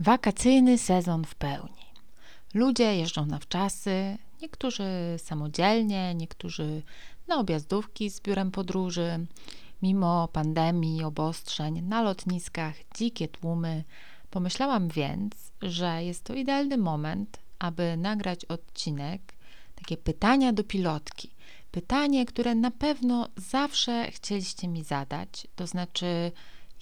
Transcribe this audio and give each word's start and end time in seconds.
Wakacyjny 0.00 0.78
sezon 0.78 1.24
w 1.24 1.34
pełni. 1.34 1.84
Ludzie 2.54 2.96
jeżdżą 2.96 3.26
na 3.26 3.38
wczasy, 3.38 4.18
niektórzy 4.42 4.84
samodzielnie, 5.18 6.14
niektórzy 6.14 6.82
na 7.28 7.38
objazdówki 7.38 8.10
z 8.10 8.20
biurem 8.20 8.50
podróży. 8.50 9.26
Mimo 9.82 10.28
pandemii, 10.28 11.04
obostrzeń, 11.04 11.82
na 11.82 12.02
lotniskach 12.02 12.74
dzikie 12.96 13.28
tłumy. 13.28 13.84
Pomyślałam 14.30 14.88
więc, 14.88 15.34
że 15.62 16.04
jest 16.04 16.24
to 16.24 16.34
idealny 16.34 16.78
moment, 16.78 17.38
aby 17.58 17.96
nagrać 17.96 18.44
odcinek, 18.44 19.34
takie 19.76 19.96
pytania 19.96 20.52
do 20.52 20.64
pilotki. 20.64 21.30
Pytanie, 21.70 22.26
które 22.26 22.54
na 22.54 22.70
pewno 22.70 23.28
zawsze 23.36 24.10
chcieliście 24.10 24.68
mi 24.68 24.84
zadać, 24.84 25.46
to 25.56 25.66
znaczy 25.66 26.32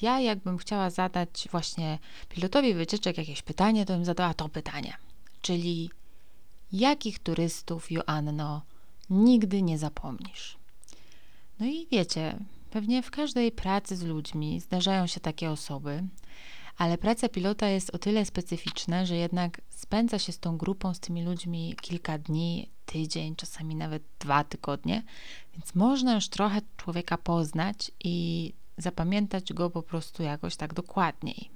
ja 0.02 0.20
jakbym 0.20 0.58
chciała 0.58 0.90
zadać 0.90 1.48
właśnie 1.50 1.98
pilotowi 2.28 2.74
wycieczek 2.74 3.18
jakieś 3.18 3.42
pytanie, 3.42 3.86
to 3.86 3.92
bym 3.92 4.04
zadała 4.04 4.34
to 4.34 4.48
pytanie. 4.48 4.96
Czyli 5.42 5.90
jakich 6.72 7.18
turystów, 7.18 7.90
Joanno, 7.90 8.62
nigdy 9.10 9.62
nie 9.62 9.78
zapomnisz? 9.78 10.58
No 11.60 11.66
i 11.66 11.86
wiecie, 11.90 12.38
pewnie 12.70 13.02
w 13.02 13.10
każdej 13.10 13.52
pracy 13.52 13.96
z 13.96 14.02
ludźmi 14.02 14.60
zdarzają 14.60 15.06
się 15.06 15.20
takie 15.20 15.50
osoby, 15.50 16.04
ale 16.76 16.98
praca 16.98 17.28
pilota 17.28 17.68
jest 17.68 17.94
o 17.94 17.98
tyle 17.98 18.24
specyficzna, 18.24 19.06
że 19.06 19.16
jednak 19.16 19.60
spędza 19.70 20.18
się 20.18 20.32
z 20.32 20.38
tą 20.38 20.56
grupą, 20.56 20.94
z 20.94 21.00
tymi 21.00 21.24
ludźmi 21.24 21.74
kilka 21.80 22.18
dni, 22.18 22.70
tydzień, 22.86 23.36
czasami 23.36 23.74
nawet 23.74 24.02
dwa 24.18 24.44
tygodnie, 24.44 25.02
więc 25.54 25.74
można 25.74 26.14
już 26.14 26.28
trochę 26.28 26.60
człowieka 26.76 27.18
poznać 27.18 27.90
i 28.04 28.52
zapamiętać 28.78 29.52
go 29.52 29.70
po 29.70 29.82
prostu 29.82 30.22
jakoś 30.22 30.56
tak 30.56 30.74
dokładniej. 30.74 31.50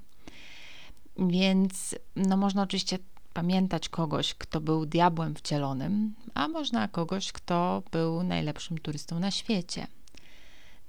Więc 1.18 1.94
no 2.16 2.36
można 2.36 2.62
oczywiście 2.62 2.98
pamiętać 3.32 3.88
kogoś, 3.88 4.34
kto 4.34 4.60
był 4.60 4.86
diabłem 4.86 5.34
wcielonym, 5.34 6.14
a 6.34 6.48
można 6.48 6.88
kogoś, 6.88 7.32
kto 7.32 7.82
był 7.90 8.22
najlepszym 8.22 8.78
turystą 8.78 9.18
na 9.18 9.30
świecie. 9.30 9.86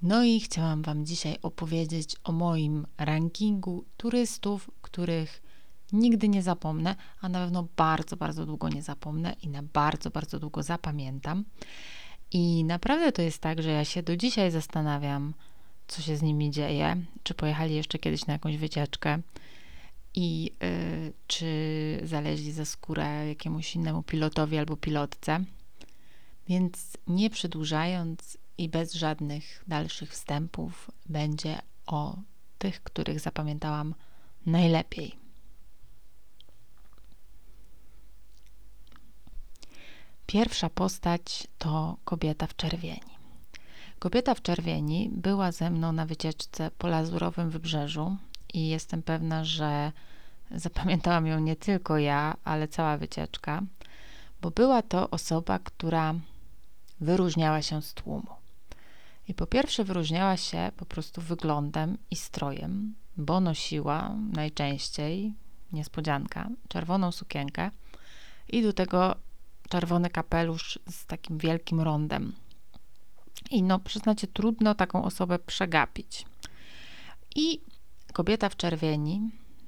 No 0.02 0.24
i 0.24 0.40
chciałam 0.40 0.82
Wam 0.82 1.06
dzisiaj 1.06 1.38
opowiedzieć 1.42 2.16
o 2.24 2.32
moim 2.32 2.88
rankingu 2.98 3.86
turystów, 3.98 4.72
których 4.82 5.42
nigdy 5.94 6.30
nie 6.30 6.44
zapomnę, 6.44 6.96
a 7.22 7.30
na 7.30 7.40
pewno 7.40 7.68
bardzo, 7.78 8.18
bardzo 8.18 8.46
długo 8.46 8.70
nie 8.70 8.82
zapomnę 8.82 9.36
i 9.42 9.50
na 9.50 9.64
bardzo, 9.64 10.10
bardzo 10.10 10.40
długo 10.40 10.64
zapamiętam. 10.64 11.46
I 12.32 12.64
naprawdę 12.64 13.12
to 13.12 13.22
jest 13.22 13.40
tak, 13.40 13.62
że 13.62 13.70
ja 13.70 13.86
się 13.86 14.04
do 14.04 14.18
dzisiaj 14.18 14.52
zastanawiam, 14.52 15.34
co 15.94 16.02
się 16.02 16.18
z 16.18 16.22
nimi 16.22 16.52
dzieje, 16.52 16.96
czy 17.24 17.34
pojechali 17.34 17.76
jeszcze 17.76 18.00
kiedyś 18.00 18.26
na 18.26 18.34
jakąś 18.34 18.58
wycieczkę 18.58 19.22
i 20.16 20.52
y, 20.64 21.14
czy 21.28 21.48
zaleźli 22.04 22.52
za 22.52 22.66
skórę 22.66 23.28
jakiemuś 23.28 23.76
innemu 23.76 24.04
pilotowi 24.04 24.58
albo 24.58 24.78
pilotce. 24.78 25.44
Więc 26.48 26.98
nie 27.08 27.30
przedłużając 27.30 28.38
i 28.58 28.70
bez 28.70 28.94
żadnych 28.94 29.64
dalszych 29.68 30.12
wstępów, 30.12 30.92
będzie 31.06 31.60
o 31.86 32.18
tych, 32.58 32.84
których 32.84 33.20
zapamiętałam 33.20 33.96
najlepiej. 34.46 35.16
Pierwsza 40.26 40.70
postać 40.70 41.48
to 41.58 41.98
kobieta 42.06 42.48
w 42.48 42.56
czerwieni. 42.56 43.13
Kobieta 44.04 44.34
w 44.34 44.42
czerwieni 44.42 45.10
była 45.12 45.52
ze 45.52 45.70
mną 45.70 45.92
na 45.92 46.06
wycieczce 46.06 46.72
po 46.78 46.88
lazurowym 46.88 47.50
wybrzeżu 47.50 48.18
i 48.54 48.68
jestem 48.68 49.04
pewna, 49.04 49.46
że 49.46 49.92
zapamiętałam 50.52 51.28
ją 51.28 51.40
nie 51.40 51.56
tylko 51.56 51.98
ja, 51.98 52.38
ale 52.44 52.68
cała 52.68 52.98
wycieczka, 52.98 53.62
bo 54.42 54.52
była 54.52 54.82
to 54.82 55.10
osoba, 55.10 55.60
która 55.60 56.14
wyróżniała 57.02 57.62
się 57.62 57.82
z 57.82 57.94
tłumu. 57.94 58.28
I 59.28 59.34
po 59.34 59.48
pierwsze 59.48 59.84
wyróżniała 59.84 60.38
się 60.38 60.72
po 60.78 60.86
prostu 60.86 61.22
wyglądem 61.22 61.98
i 62.12 62.16
strojem, 62.16 62.96
bo 63.18 63.40
nosiła 63.40 64.16
najczęściej, 64.34 65.34
niespodzianka, 65.72 66.50
czerwoną 66.68 67.12
sukienkę 67.12 67.72
i 68.50 68.64
do 68.64 68.74
tego 68.74 69.16
czerwony 69.70 70.10
kapelusz 70.10 70.80
z 70.90 71.06
takim 71.06 71.38
wielkim 71.38 71.82
rondem. 71.82 72.34
I 73.52 73.64
no, 73.64 73.80
przyznacie, 73.80 74.28
trudno 74.28 74.76
taką 74.76 75.04
osobę 75.04 75.40
przegapić. 75.40 76.26
I 77.36 77.62
kobieta 78.14 78.50
w 78.50 78.56
czerwieni 78.56 79.22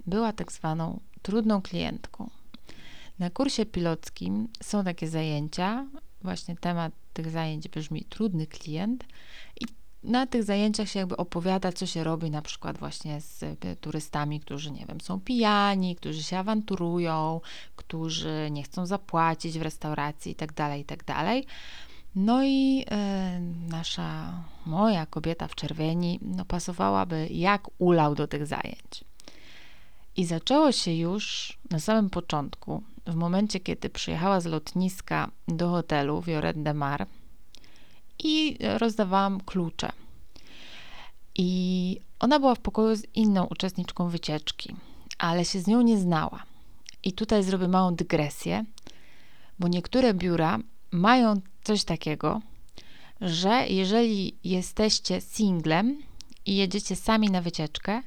była 0.08 0.34
tak 0.34 0.52
zwaną 0.52 1.00
trudną 1.22 1.62
klientką. 1.62 2.30
Na 3.20 3.30
kursie 3.30 3.66
pilockim 3.66 4.48
są 4.64 4.84
takie 4.84 5.08
zajęcia, 5.08 5.86
właśnie 6.22 6.56
temat 6.56 6.94
tych 7.14 7.30
zajęć 7.30 7.68
brzmi 7.68 8.06
trudny 8.10 8.48
klient 8.48 9.06
i 9.62 9.66
na 10.04 10.28
tych 10.28 10.44
zajęciach 10.44 10.90
się 10.90 11.00
jakby 11.00 11.18
opowiada, 11.18 11.72
co 11.72 11.86
się 11.86 12.04
robi 12.04 12.32
na 12.32 12.42
przykład 12.42 12.78
właśnie 12.78 13.22
z 13.22 13.44
e, 13.44 13.76
turystami, 13.76 14.40
którzy, 14.40 14.72
nie 14.72 14.86
wiem, 14.86 15.02
są 15.02 15.20
pijani, 15.20 15.96
którzy 15.96 16.24
się 16.24 16.38
awanturują, 16.38 17.42
którzy 17.76 18.48
nie 18.52 18.64
chcą 18.64 18.86
zapłacić 18.86 19.60
w 19.60 19.62
restauracji 19.62 20.32
itd., 20.32 20.54
tak 20.54 20.78
itd. 20.78 21.42
No 22.16 22.44
i 22.44 22.86
e, 22.92 23.40
nasza, 23.70 24.44
moja 24.66 25.06
kobieta 25.06 25.48
w 25.48 25.56
czerwieni, 25.56 26.20
no 26.22 26.46
pasowałaby 26.46 27.28
jak 27.32 27.68
ulał 27.78 28.16
do 28.16 28.28
tych 28.28 28.48
zajęć. 28.48 29.04
I 30.18 30.26
zaczęło 30.26 30.72
się 30.72 30.94
już 30.94 31.58
na 31.70 31.80
samym 31.80 32.10
początku, 32.10 32.84
w 33.08 33.16
momencie, 33.16 33.60
kiedy 33.60 33.90
przyjechała 33.90 34.42
z 34.42 34.46
lotniska 34.46 35.32
do 35.48 35.70
hotelu 35.70 36.22
Vioret 36.22 36.64
de 36.64 36.74
Mar 36.74 37.08
i 38.24 38.58
rozdawałam 38.78 39.42
klucze. 39.42 39.92
I 41.36 42.00
ona 42.20 42.40
była 42.40 42.56
w 42.56 42.60
pokoju 42.60 42.96
z 42.96 43.04
inną 43.16 43.46
uczestniczką 43.46 44.10
wycieczki, 44.10 44.76
ale 45.18 45.46
się 45.46 45.60
z 45.60 45.68
nią 45.68 45.82
nie 45.82 45.98
znała. 45.98 46.44
I 47.04 47.14
tutaj 47.14 47.44
zrobię 47.44 47.68
małą 47.68 47.96
dygresję, 47.96 48.66
bo 49.60 49.68
niektóre 49.68 50.14
biura 50.14 50.60
mają 50.92 51.42
coś 51.64 51.84
takiego, 51.84 52.42
że 53.22 53.68
jeżeli 53.68 54.36
jesteście 54.44 55.22
singlem 55.22 56.02
i 56.46 56.56
jedziecie 56.56 56.96
sami 56.96 57.32
na 57.32 57.42
wycieczkę, 57.42 58.02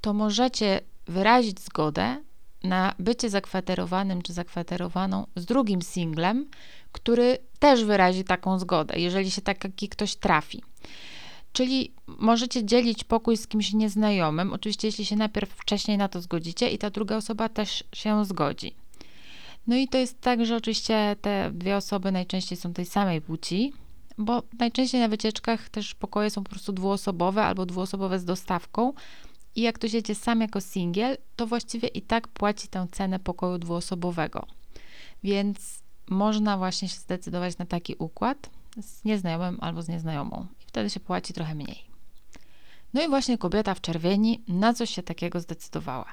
to 0.00 0.12
możecie 0.12 0.80
wyrazić 1.06 1.60
zgodę 1.60 2.16
na 2.62 2.94
bycie 2.98 3.30
zakwaterowanym 3.30 4.22
czy 4.22 4.32
zakwaterowaną 4.32 5.26
z 5.36 5.44
drugim 5.44 5.82
singlem, 5.82 6.46
który 6.92 7.38
też 7.58 7.84
wyrazi 7.84 8.24
taką 8.24 8.58
zgodę, 8.58 9.00
jeżeli 9.00 9.30
się 9.30 9.42
taki 9.42 9.88
ktoś 9.88 10.16
trafi. 10.16 10.62
Czyli 11.52 11.92
możecie 12.06 12.64
dzielić 12.64 13.04
pokój 13.04 13.36
z 13.36 13.46
kimś 13.46 13.72
nieznajomym, 13.72 14.52
oczywiście 14.52 14.88
jeśli 14.88 15.04
się 15.04 15.16
najpierw 15.16 15.50
wcześniej 15.50 15.98
na 15.98 16.08
to 16.08 16.20
zgodzicie 16.20 16.68
i 16.68 16.78
ta 16.78 16.90
druga 16.90 17.16
osoba 17.16 17.48
też 17.48 17.84
się 17.94 18.24
zgodzi. 18.24 18.74
No 19.66 19.76
i 19.76 19.88
to 19.88 19.98
jest 19.98 20.20
tak, 20.20 20.46
że 20.46 20.56
oczywiście 20.56 21.16
te 21.20 21.50
dwie 21.54 21.76
osoby 21.76 22.12
najczęściej 22.12 22.58
są 22.58 22.72
tej 22.72 22.86
samej 22.86 23.20
płci, 23.20 23.72
bo 24.18 24.42
najczęściej 24.58 25.00
na 25.00 25.08
wycieczkach 25.08 25.68
też 25.68 25.94
pokoje 25.94 26.30
są 26.30 26.44
po 26.44 26.50
prostu 26.50 26.72
dwuosobowe 26.72 27.44
albo 27.44 27.66
dwuosobowe 27.66 28.18
z 28.18 28.24
dostawką. 28.24 28.92
I 29.54 29.60
jak 29.60 29.74
ktoś 29.74 29.92
jedzie 29.92 30.14
sam 30.14 30.40
jako 30.40 30.60
singiel, 30.60 31.16
to 31.36 31.46
właściwie 31.46 31.88
i 31.88 32.02
tak 32.02 32.28
płaci 32.28 32.68
tę 32.68 32.86
cenę 32.92 33.18
pokoju 33.18 33.58
dwuosobowego. 33.58 34.46
Więc 35.24 35.82
można 36.10 36.58
właśnie 36.58 36.88
się 36.88 36.96
zdecydować 36.96 37.58
na 37.58 37.66
taki 37.66 37.94
układ 37.98 38.50
z 38.82 39.04
nieznajomym 39.04 39.58
albo 39.60 39.82
z 39.82 39.88
nieznajomą. 39.88 40.46
I 40.60 40.64
wtedy 40.66 40.90
się 40.90 41.00
płaci 41.00 41.32
trochę 41.32 41.54
mniej. 41.54 41.84
No 42.94 43.02
i 43.02 43.08
właśnie 43.08 43.38
kobieta 43.38 43.74
w 43.74 43.80
czerwieni 43.80 44.42
na 44.48 44.74
coś 44.74 44.90
się 44.90 45.02
takiego 45.02 45.40
zdecydowała. 45.40 46.06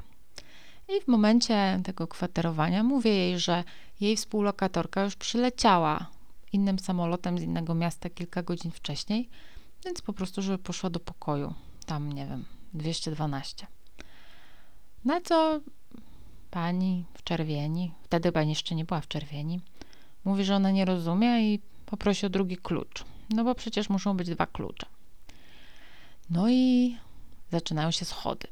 I 0.89 1.01
w 1.01 1.07
momencie 1.07 1.79
tego 1.83 2.07
kwaterowania 2.07 2.83
mówię 2.83 3.11
jej, 3.11 3.39
że 3.39 3.63
jej 3.99 4.17
współlokatorka 4.17 5.03
już 5.03 5.15
przyleciała 5.15 6.07
innym 6.53 6.79
samolotem 6.79 7.39
z 7.39 7.41
innego 7.41 7.75
miasta 7.75 8.09
kilka 8.09 8.43
godzin 8.43 8.71
wcześniej, 8.71 9.29
więc 9.85 10.01
po 10.01 10.13
prostu, 10.13 10.41
żeby 10.41 10.57
poszła 10.57 10.89
do 10.89 10.99
pokoju. 10.99 11.53
Tam, 11.85 12.13
nie 12.13 12.27
wiem, 12.27 12.45
212. 12.73 13.67
Na 15.05 15.21
co 15.21 15.59
pani 16.51 17.05
w 17.13 17.23
czerwieni, 17.23 17.91
wtedy 18.03 18.31
pani 18.31 18.49
jeszcze 18.49 18.75
nie 18.75 18.85
była 18.85 19.01
w 19.01 19.07
czerwieni, 19.07 19.61
mówi, 20.25 20.43
że 20.43 20.55
ona 20.55 20.71
nie 20.71 20.85
rozumie 20.85 21.53
i 21.53 21.59
poprosi 21.85 22.25
o 22.25 22.29
drugi 22.29 22.57
klucz. 22.57 23.03
No 23.29 23.43
bo 23.43 23.55
przecież 23.55 23.89
muszą 23.89 24.17
być 24.17 24.29
dwa 24.29 24.45
klucze. 24.45 24.85
No 26.29 26.49
i 26.49 26.97
zaczynają 27.51 27.91
się 27.91 28.05
schody. 28.05 28.47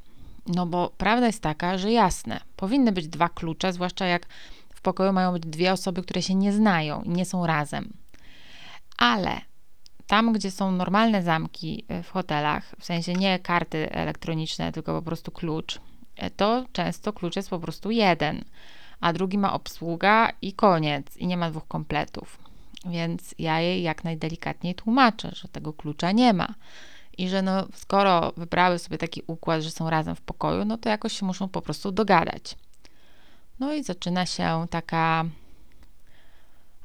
No 0.47 0.65
bo 0.65 0.91
prawda 0.97 1.27
jest 1.27 1.41
taka, 1.41 1.77
że 1.77 1.91
jasne, 1.91 2.39
powinny 2.55 2.91
być 2.91 3.07
dwa 3.07 3.29
klucze, 3.29 3.73
zwłaszcza 3.73 4.05
jak 4.05 4.25
w 4.75 4.81
pokoju 4.81 5.13
mają 5.13 5.33
być 5.33 5.43
dwie 5.43 5.73
osoby, 5.73 6.03
które 6.03 6.21
się 6.21 6.35
nie 6.35 6.53
znają 6.53 7.01
i 7.03 7.09
nie 7.09 7.25
są 7.25 7.47
razem. 7.47 7.93
Ale 8.97 9.41
tam, 10.07 10.33
gdzie 10.33 10.51
są 10.51 10.71
normalne 10.71 11.23
zamki 11.23 11.85
e, 11.87 12.03
w 12.03 12.09
hotelach, 12.09 12.75
w 12.79 12.85
sensie 12.85 13.13
nie 13.13 13.39
karty 13.39 13.91
elektroniczne, 13.91 14.71
tylko 14.71 14.93
po 14.93 15.01
prostu 15.01 15.31
klucz 15.31 15.79
to 16.35 16.65
często 16.71 17.13
klucz 17.13 17.35
jest 17.35 17.49
po 17.49 17.59
prostu 17.59 17.91
jeden, 17.91 18.43
a 18.99 19.13
drugi 19.13 19.37
ma 19.37 19.53
obsługa 19.53 20.31
i 20.41 20.53
koniec, 20.53 21.17
i 21.17 21.27
nie 21.27 21.37
ma 21.37 21.49
dwóch 21.49 21.67
kompletów. 21.67 22.39
Więc 22.85 23.35
ja 23.39 23.59
jej 23.59 23.83
jak 23.83 24.03
najdelikatniej 24.03 24.75
tłumaczę, 24.75 25.31
że 25.33 25.47
tego 25.47 25.73
klucza 25.73 26.11
nie 26.11 26.33
ma. 26.33 26.53
I 27.17 27.29
że 27.29 27.41
no, 27.41 27.67
skoro 27.73 28.31
wybrały 28.37 28.79
sobie 28.79 28.97
taki 28.97 29.21
układ, 29.27 29.61
że 29.61 29.71
są 29.71 29.89
razem 29.89 30.15
w 30.15 30.21
pokoju, 30.21 30.65
no 30.65 30.77
to 30.77 30.89
jakoś 30.89 31.19
się 31.19 31.25
muszą 31.25 31.49
po 31.49 31.61
prostu 31.61 31.91
dogadać. 31.91 32.55
No 33.59 33.73
i 33.73 33.83
zaczyna 33.83 34.25
się 34.25 34.65
taka 34.69 35.25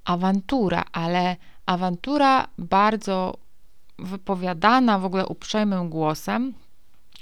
awantura, 0.04 0.84
ale 0.92 1.36
awantura 1.66 2.48
bardzo 2.58 3.34
wypowiadana 3.98 4.98
w 4.98 5.04
ogóle 5.04 5.26
uprzejmym 5.26 5.88
głosem, 5.88 6.54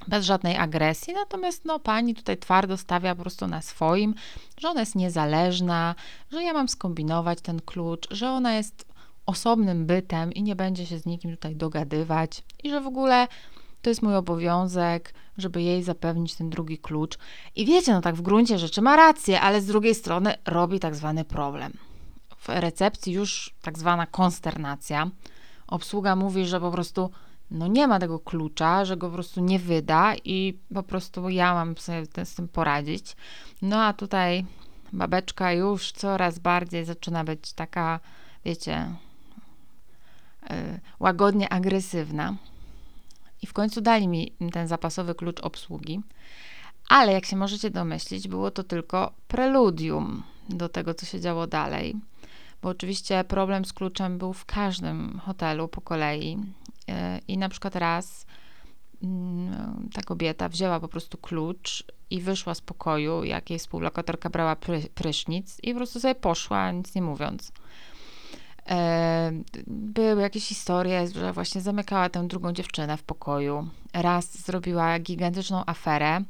bez 0.09 0.25
żadnej 0.25 0.57
agresji, 0.57 1.15
natomiast 1.15 1.65
no, 1.65 1.79
pani 1.79 2.15
tutaj 2.15 2.39
twardo 2.39 2.77
stawia 2.77 3.15
po 3.15 3.23
prostu 3.23 3.47
na 3.47 3.63
swoim, 3.63 4.15
że 4.59 4.69
ona 4.69 4.81
jest 4.81 4.95
niezależna, 4.95 5.95
że 6.33 6.43
ja 6.43 6.53
mam 6.53 6.69
skombinować 6.69 7.41
ten 7.41 7.61
klucz, 7.61 8.09
że 8.11 8.31
ona 8.31 8.55
jest 8.55 8.89
osobnym 9.29 9.87
bytem 9.87 10.33
i 10.33 10.43
nie 10.43 10.57
będzie 10.57 10.87
się 10.87 10.99
z 10.99 11.07
nikim 11.07 11.31
tutaj 11.31 11.57
dogadywać 11.57 12.45
i 12.65 12.71
że 12.71 12.81
w 12.81 12.87
ogóle 12.87 13.29
to 13.83 13.91
jest 13.91 14.03
mój 14.03 14.17
obowiązek, 14.17 15.15
żeby 15.39 15.63
jej 15.63 15.83
zapewnić 15.83 16.35
ten 16.35 16.51
drugi 16.51 16.79
klucz. 16.79 17.19
I 17.57 17.67
wiecie, 17.67 17.93
no 17.93 18.01
tak 18.01 18.15
w 18.15 18.23
gruncie 18.23 18.59
rzeczy 18.59 18.83
ma 18.83 18.97
rację, 18.97 19.41
ale 19.41 19.61
z 19.61 19.67
drugiej 19.67 19.95
strony 19.95 20.35
robi 20.47 20.81
tak 20.81 20.95
zwany 20.95 21.25
problem. 21.25 21.73
W 22.37 22.49
recepcji 22.49 23.13
już 23.13 23.55
tak 23.63 23.79
zwana 23.79 24.07
konsternacja. 24.07 25.11
Obsługa 25.67 26.17
mówi, 26.17 26.47
że 26.47 26.61
po 26.61 26.71
prostu 26.71 27.11
no 27.51 27.67
nie 27.67 27.89
ma 27.89 27.99
tego 27.99 28.19
klucza, 28.19 28.85
że 28.85 28.97
go 28.97 29.09
po 29.09 29.15
prostu 29.15 29.41
nie 29.41 29.59
wyda 29.59 30.15
i 30.25 30.59
po 30.75 30.83
prostu 30.83 31.29
ja 31.29 31.55
mam 31.55 31.77
sobie 31.77 32.25
z 32.25 32.35
tym 32.35 32.49
poradzić. 32.49 33.17
No 33.63 33.85
a 33.85 33.93
tutaj 33.93 34.45
babeczka 34.93 35.53
już 35.53 35.93
coraz 35.93 36.39
bardziej 36.39 36.85
zaczyna 36.85 37.25
być 37.25 37.53
taka, 37.53 38.01
wiecie, 38.45 38.87
łagodnie 41.01 41.53
agresywna. 41.53 42.37
I 43.43 43.47
w 43.47 43.53
końcu 43.53 43.81
dali 43.81 44.09
mi 44.09 44.33
ten 44.53 44.69
zapasowy 44.69 45.15
klucz 45.15 45.41
obsługi. 45.41 46.01
Ale 46.89 47.13
jak 47.13 47.27
się 47.27 47.37
możecie 47.37 47.71
domyślić, 47.71 48.29
było 48.29 48.51
to 48.51 48.65
tylko 48.65 49.13
preludium 49.29 50.23
do 50.49 50.69
tego, 50.69 50.95
co 50.95 51.07
się 51.07 51.21
działo 51.21 51.47
dalej. 51.47 51.95
Bo 52.63 52.69
oczywiście 52.69 53.25
problem 53.25 53.65
z 53.65 53.73
kluczem 53.73 54.19
był 54.19 54.33
w 54.33 54.45
każdym 54.45 55.21
hotelu 55.25 55.69
po 55.69 55.81
kolei. 55.81 56.39
I 57.29 57.39
na 57.39 57.49
przykład 57.49 57.77
raz 57.77 58.27
mm, 59.03 59.89
ta 59.95 60.03
kobieta 60.03 60.49
wzięła 60.49 60.81
po 60.81 60.89
prostu 60.89 61.19
klucz 61.19 61.85
i 62.11 62.21
wyszła 62.21 62.55
z 62.55 62.61
pokoju, 62.61 63.25
jak 63.25 63.51
jej 63.51 63.59
współlokatorka 63.59 64.31
brała 64.31 64.57
prysznic 64.95 65.59
i 65.63 65.73
po 65.73 65.77
prostu 65.77 66.01
sobie 66.01 66.15
poszła, 66.15 66.73
nic 66.73 66.95
nie 66.95 67.03
mówiąc. 67.03 67.53
Były 69.67 70.23
jakieś 70.23 70.49
historie, 70.49 71.09
że 71.09 71.33
właśnie 71.33 71.61
zamykała 71.61 72.09
tę 72.09 72.29
drugą 72.29 72.53
dziewczynę 72.53 72.97
w 72.97 73.03
pokoju. 73.03 73.69
Raz 73.95 74.45
zrobiła 74.45 74.99
gigantyczną 74.99 75.63
aferę, 75.67 76.21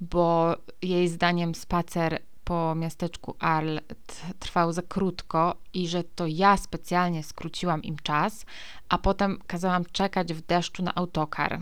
bo 0.00 0.56
jej 0.82 1.08
zdaniem 1.08 1.54
spacer 1.54 2.22
po 2.44 2.74
miasteczku 2.74 3.36
Arl 3.38 3.78
trwał 4.38 4.72
za 4.72 4.82
krótko 4.82 5.56
i 5.74 5.88
że 5.88 6.04
to 6.04 6.26
ja 6.26 6.56
specjalnie 6.56 7.22
skróciłam 7.22 7.82
im 7.82 7.96
czas, 8.02 8.46
a 8.88 8.98
potem 8.98 9.38
kazałam 9.46 9.84
czekać 9.92 10.34
w 10.34 10.40
deszczu 10.46 10.82
na 10.82 10.94
autokar. 10.94 11.60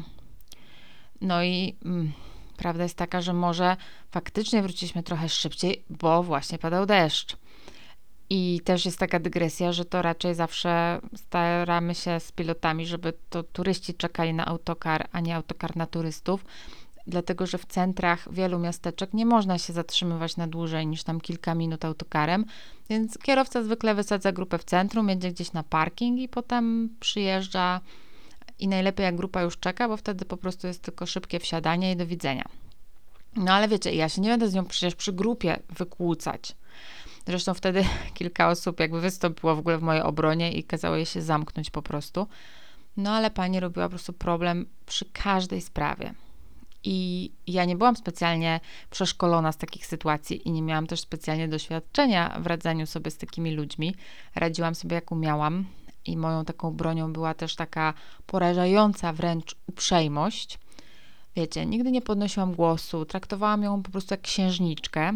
No 1.20 1.42
i 1.42 1.76
mm, 1.84 2.12
prawda 2.56 2.82
jest 2.82 2.96
taka, 2.96 3.20
że 3.20 3.32
może 3.32 3.76
faktycznie 4.10 4.62
wróciliśmy 4.62 5.02
trochę 5.02 5.28
szybciej, 5.28 5.84
bo 5.90 6.22
właśnie 6.22 6.58
padał 6.58 6.86
deszcz. 6.86 7.36
I 8.34 8.60
też 8.64 8.84
jest 8.84 8.98
taka 8.98 9.18
dygresja, 9.18 9.72
że 9.72 9.84
to 9.84 10.02
raczej 10.02 10.34
zawsze 10.34 11.00
staramy 11.16 11.94
się 11.94 12.20
z 12.20 12.32
pilotami, 12.32 12.86
żeby 12.86 13.12
to 13.30 13.42
turyści 13.42 13.94
czekali 13.94 14.34
na 14.34 14.46
autokar, 14.46 15.08
a 15.12 15.20
nie 15.20 15.36
autokar 15.36 15.76
na 15.76 15.86
turystów, 15.86 16.44
dlatego 17.06 17.46
że 17.46 17.58
w 17.58 17.66
centrach 17.66 18.32
wielu 18.34 18.58
miasteczek 18.58 19.14
nie 19.14 19.26
można 19.26 19.58
się 19.58 19.72
zatrzymywać 19.72 20.36
na 20.36 20.46
dłużej 20.46 20.86
niż 20.86 21.02
tam 21.02 21.20
kilka 21.20 21.54
minut 21.54 21.84
autokarem, 21.84 22.44
więc 22.90 23.18
kierowca 23.18 23.62
zwykle 23.62 23.94
wysadza 23.94 24.32
grupę 24.32 24.58
w 24.58 24.64
centrum, 24.64 25.08
jedzie 25.08 25.30
gdzieś 25.30 25.52
na 25.52 25.62
parking 25.62 26.20
i 26.20 26.28
potem 26.28 26.88
przyjeżdża 27.00 27.80
i 28.58 28.68
najlepiej 28.68 29.04
jak 29.04 29.16
grupa 29.16 29.42
już 29.42 29.58
czeka, 29.58 29.88
bo 29.88 29.96
wtedy 29.96 30.24
po 30.24 30.36
prostu 30.36 30.66
jest 30.66 30.82
tylko 30.82 31.06
szybkie 31.06 31.40
wsiadanie 31.40 31.92
i 31.92 31.96
do 31.96 32.06
widzenia. 32.06 32.44
No 33.36 33.52
ale 33.52 33.68
wiecie, 33.68 33.94
ja 33.94 34.08
się 34.08 34.20
nie 34.20 34.28
będę 34.28 34.48
z 34.48 34.54
nią 34.54 34.64
przecież 34.64 34.94
przy 34.94 35.12
grupie 35.12 35.58
wykłócać. 35.70 36.54
Zresztą 37.26 37.54
wtedy 37.54 37.84
kilka 38.14 38.48
osób 38.48 38.80
jakby 38.80 39.00
wystąpiło 39.00 39.56
w 39.56 39.58
ogóle 39.58 39.78
w 39.78 39.82
mojej 39.82 40.02
obronie 40.02 40.52
i 40.52 40.64
kazało 40.64 40.96
jej 40.96 41.06
się 41.06 41.22
zamknąć 41.22 41.70
po 41.70 41.82
prostu. 41.82 42.26
No 42.96 43.10
ale 43.10 43.30
pani 43.30 43.60
robiła 43.60 43.86
po 43.86 43.90
prostu 43.90 44.12
problem 44.12 44.66
przy 44.86 45.04
każdej 45.12 45.60
sprawie. 45.60 46.14
I 46.84 47.30
ja 47.46 47.64
nie 47.64 47.76
byłam 47.76 47.96
specjalnie 47.96 48.60
przeszkolona 48.90 49.52
z 49.52 49.56
takich 49.56 49.86
sytuacji 49.86 50.48
i 50.48 50.52
nie 50.52 50.62
miałam 50.62 50.86
też 50.86 51.00
specjalnie 51.00 51.48
doświadczenia 51.48 52.38
w 52.40 52.46
radzeniu 52.46 52.86
sobie 52.86 53.10
z 53.10 53.16
takimi 53.16 53.54
ludźmi. 53.54 53.94
Radziłam 54.34 54.74
sobie 54.74 54.94
jak 54.94 55.12
umiałam 55.12 55.64
i 56.06 56.16
moją 56.16 56.44
taką 56.44 56.70
bronią 56.70 57.12
była 57.12 57.34
też 57.34 57.56
taka 57.56 57.94
porażająca 58.26 59.12
wręcz 59.12 59.56
uprzejmość. 59.66 60.58
Wiecie, 61.36 61.66
nigdy 61.66 61.90
nie 61.90 62.02
podnosiłam 62.02 62.54
głosu, 62.54 63.04
traktowałam 63.04 63.62
ją 63.62 63.82
po 63.82 63.90
prostu 63.90 64.14
jak 64.14 64.20
księżniczkę 64.20 65.12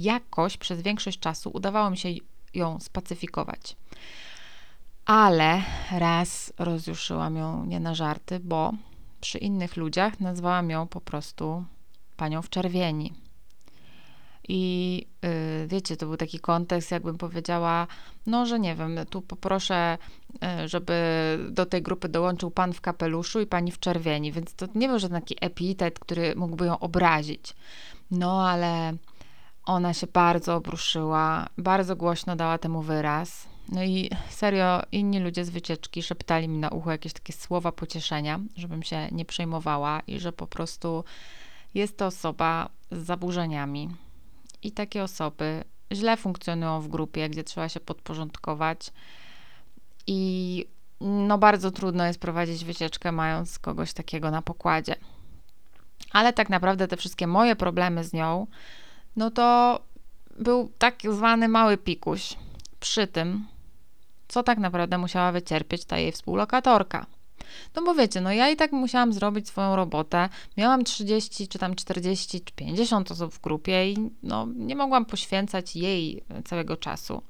jakoś 0.00 0.56
przez 0.56 0.82
większość 0.82 1.18
czasu 1.18 1.50
udawało 1.54 1.90
mi 1.90 1.98
się 1.98 2.08
ją 2.54 2.80
spacyfikować. 2.80 3.76
Ale 5.04 5.62
raz 5.92 6.52
rozjuszyłam 6.58 7.36
ją 7.36 7.64
nie 7.64 7.80
na 7.80 7.94
żarty, 7.94 8.40
bo 8.40 8.72
przy 9.20 9.38
innych 9.38 9.76
ludziach 9.76 10.20
nazwałam 10.20 10.70
ją 10.70 10.86
po 10.86 11.00
prostu 11.00 11.64
panią 12.16 12.42
w 12.42 12.50
czerwieni. 12.50 13.12
I 14.48 15.06
yy, 15.22 15.66
wiecie, 15.66 15.96
to 15.96 16.06
był 16.06 16.16
taki 16.16 16.40
kontekst, 16.40 16.90
jakbym 16.90 17.18
powiedziała, 17.18 17.86
no, 18.26 18.46
że 18.46 18.60
nie 18.60 18.74
wiem, 18.74 18.98
tu 19.10 19.22
poproszę, 19.22 19.98
yy, 20.32 20.68
żeby 20.68 20.94
do 21.50 21.66
tej 21.66 21.82
grupy 21.82 22.08
dołączył 22.08 22.50
pan 22.50 22.72
w 22.72 22.80
kapeluszu 22.80 23.40
i 23.40 23.46
pani 23.46 23.72
w 23.72 23.78
czerwieni, 23.78 24.32
więc 24.32 24.54
to 24.54 24.66
nie 24.74 24.88
był 24.88 24.98
żaden 24.98 25.20
taki 25.20 25.36
epitet, 25.40 25.98
który 25.98 26.36
mógłby 26.36 26.66
ją 26.66 26.78
obrazić. 26.78 27.54
No, 28.10 28.48
ale 28.48 28.92
ona 29.64 29.94
się 29.94 30.06
bardzo 30.06 30.56
obruszyła, 30.56 31.48
bardzo 31.58 31.96
głośno 31.96 32.36
dała 32.36 32.58
temu 32.58 32.82
wyraz. 32.82 33.48
No 33.68 33.84
i 33.84 34.10
serio, 34.30 34.82
inni 34.92 35.20
ludzie 35.20 35.44
z 35.44 35.50
wycieczki 35.50 36.02
szeptali 36.02 36.48
mi 36.48 36.58
na 36.58 36.68
ucho 36.68 36.90
jakieś 36.90 37.12
takie 37.12 37.32
słowa 37.32 37.72
pocieszenia, 37.72 38.40
żebym 38.56 38.82
się 38.82 39.08
nie 39.12 39.24
przejmowała 39.24 40.00
i 40.06 40.20
że 40.20 40.32
po 40.32 40.46
prostu 40.46 41.04
jest 41.74 41.96
to 41.96 42.06
osoba 42.06 42.68
z 42.90 42.98
zaburzeniami. 42.98 43.88
I 44.62 44.72
takie 44.72 45.02
osoby 45.02 45.64
źle 45.92 46.16
funkcjonują 46.16 46.80
w 46.80 46.88
grupie, 46.88 47.28
gdzie 47.28 47.44
trzeba 47.44 47.68
się 47.68 47.80
podporządkować. 47.80 48.92
I 50.06 50.66
no 51.00 51.38
bardzo 51.38 51.70
trudno 51.70 52.06
jest 52.06 52.20
prowadzić 52.20 52.64
wycieczkę, 52.64 53.12
mając 53.12 53.58
kogoś 53.58 53.92
takiego 53.92 54.30
na 54.30 54.42
pokładzie. 54.42 54.94
Ale 56.12 56.32
tak 56.32 56.50
naprawdę 56.50 56.88
te 56.88 56.96
wszystkie 56.96 57.26
moje 57.26 57.56
problemy 57.56 58.04
z 58.04 58.12
nią, 58.12 58.46
no 59.16 59.30
to 59.30 59.80
był 60.38 60.72
tak 60.78 60.94
zwany 61.10 61.48
mały 61.48 61.76
pikuś. 61.76 62.36
Przy 62.80 63.06
tym 63.06 63.46
co 64.32 64.42
tak 64.42 64.58
naprawdę 64.58 64.98
musiała 64.98 65.32
wycierpieć 65.32 65.84
ta 65.84 65.98
jej 65.98 66.12
współlokatorka. 66.12 67.06
No 67.76 67.82
bo 67.82 67.94
wiecie, 67.94 68.20
no 68.20 68.32
ja 68.32 68.50
i 68.50 68.56
tak 68.56 68.72
musiałam 68.72 69.12
zrobić 69.12 69.48
swoją 69.48 69.76
robotę. 69.76 70.28
Miałam 70.56 70.84
30, 70.84 71.48
czy 71.48 71.58
tam 71.58 71.74
40, 71.74 72.40
czy 72.40 72.52
50 72.52 73.10
osób 73.10 73.34
w 73.34 73.40
grupie 73.40 73.90
i 73.92 74.10
no, 74.22 74.46
nie 74.56 74.76
mogłam 74.76 75.04
poświęcać 75.04 75.76
jej 75.76 76.24
całego 76.44 76.76
czasu. 76.76 77.22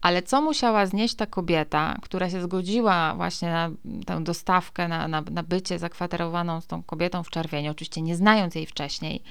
Ale 0.00 0.22
co 0.22 0.42
musiała 0.42 0.86
znieść 0.86 1.14
ta 1.14 1.26
kobieta, 1.26 1.96
która 2.02 2.30
się 2.30 2.42
zgodziła 2.42 3.14
właśnie 3.14 3.48
na 3.48 3.70
tę 4.06 4.24
dostawkę, 4.24 4.88
na, 4.88 5.08
na, 5.08 5.22
na 5.30 5.42
bycie 5.42 5.78
zakwaterowaną 5.78 6.60
z 6.60 6.66
tą 6.66 6.82
kobietą 6.82 7.22
w 7.22 7.30
czerwieniu, 7.30 7.70
oczywiście 7.70 8.02
nie 8.02 8.16
znając 8.16 8.54
jej 8.54 8.66
wcześniej, 8.66 9.22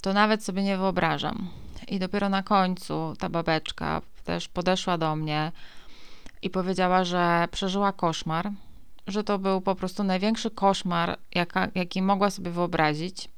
to 0.00 0.12
nawet 0.12 0.44
sobie 0.44 0.62
nie 0.62 0.76
wyobrażam. 0.76 1.48
I 1.88 1.98
dopiero 1.98 2.28
na 2.28 2.42
końcu 2.42 3.14
ta 3.18 3.28
babeczka 3.28 4.02
też 4.24 4.48
podeszła 4.48 4.98
do 4.98 5.16
mnie, 5.16 5.52
i 6.42 6.50
powiedziała, 6.50 7.04
że 7.04 7.48
przeżyła 7.50 7.92
koszmar, 7.92 8.50
że 9.06 9.24
to 9.24 9.38
był 9.38 9.60
po 9.60 9.74
prostu 9.74 10.04
największy 10.04 10.50
koszmar, 10.50 11.18
jaka, 11.34 11.68
jaki 11.74 12.02
mogła 12.02 12.30
sobie 12.30 12.50
wyobrazić. 12.50 13.28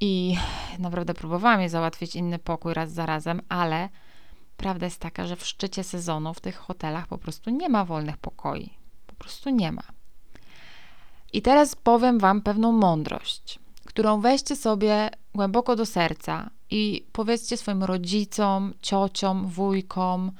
I 0.00 0.36
naprawdę 0.78 1.14
próbowałam 1.14 1.60
jej 1.60 1.68
załatwić 1.68 2.16
inny 2.16 2.38
pokój 2.38 2.74
raz 2.74 2.92
za 2.92 3.06
razem, 3.06 3.42
ale 3.48 3.88
prawda 4.56 4.86
jest 4.86 5.00
taka, 5.00 5.26
że 5.26 5.36
w 5.36 5.46
szczycie 5.46 5.84
sezonu 5.84 6.34
w 6.34 6.40
tych 6.40 6.56
hotelach 6.56 7.06
po 7.06 7.18
prostu 7.18 7.50
nie 7.50 7.68
ma 7.68 7.84
wolnych 7.84 8.16
pokoi. 8.16 8.70
Po 9.06 9.14
prostu 9.14 9.50
nie 9.50 9.72
ma. 9.72 9.82
I 11.32 11.42
teraz 11.42 11.74
powiem 11.74 12.18
Wam 12.18 12.40
pewną 12.42 12.72
mądrość, 12.72 13.58
którą 13.86 14.20
weźcie 14.20 14.56
sobie 14.56 15.10
głęboko 15.34 15.76
do 15.76 15.86
serca 15.86 16.50
i 16.70 17.06
powiedzcie 17.12 17.56
swoim 17.56 17.84
rodzicom, 17.84 18.74
ciociom, 18.82 19.46
wujkom, 19.46 20.32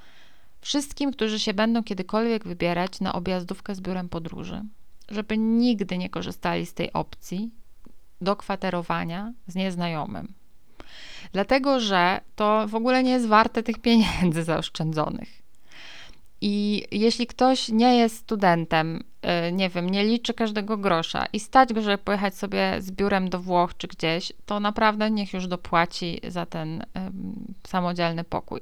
wszystkim, 0.60 1.12
którzy 1.12 1.38
się 1.38 1.54
będą 1.54 1.82
kiedykolwiek 1.82 2.44
wybierać 2.44 3.00
na 3.00 3.12
objazdówkę 3.12 3.74
z 3.74 3.80
biurem 3.80 4.08
podróży, 4.08 4.62
żeby 5.08 5.38
nigdy 5.38 5.98
nie 5.98 6.10
korzystali 6.10 6.66
z 6.66 6.74
tej 6.74 6.92
opcji 6.92 7.50
do 8.20 8.36
kwaterowania 8.36 9.32
z 9.46 9.54
nieznajomym. 9.54 10.34
Dlatego, 11.32 11.80
że 11.80 12.20
to 12.36 12.68
w 12.68 12.74
ogóle 12.74 13.02
nie 13.02 13.10
jest 13.10 13.26
warte 13.26 13.62
tych 13.62 13.78
pieniędzy 13.78 14.44
zaoszczędzonych. 14.50 15.42
I 16.40 16.84
jeśli 16.90 17.26
ktoś 17.26 17.68
nie 17.68 17.96
jest 17.96 18.16
studentem, 18.16 19.04
nie 19.52 19.68
wiem, 19.68 19.90
nie 19.90 20.04
liczy 20.04 20.34
każdego 20.34 20.76
grosza 20.76 21.26
i 21.32 21.40
stać 21.40 21.72
go, 21.72 21.82
żeby 21.82 21.98
pojechać 21.98 22.34
sobie 22.34 22.76
z 22.78 22.90
biurem 22.90 23.30
do 23.30 23.40
Włoch 23.40 23.76
czy 23.76 23.88
gdzieś, 23.88 24.32
to 24.46 24.60
naprawdę 24.60 25.10
niech 25.10 25.32
już 25.32 25.46
dopłaci 25.46 26.20
za 26.28 26.46
ten 26.46 26.82
samodzielny 27.66 28.24
pokój. 28.24 28.60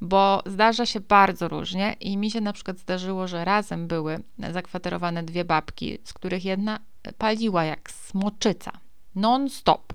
Bo 0.00 0.42
zdarza 0.46 0.86
się 0.86 1.00
bardzo 1.00 1.48
różnie 1.48 1.96
i 2.00 2.16
mi 2.16 2.30
się 2.30 2.40
na 2.40 2.52
przykład 2.52 2.78
zdarzyło, 2.78 3.28
że 3.28 3.44
razem 3.44 3.86
były 3.86 4.18
zakwaterowane 4.52 5.22
dwie 5.22 5.44
babki, 5.44 5.98
z 6.04 6.12
których 6.12 6.44
jedna 6.44 6.78
paliła 7.18 7.64
jak 7.64 7.90
smoczyca, 7.90 8.72
non-stop. 9.14 9.92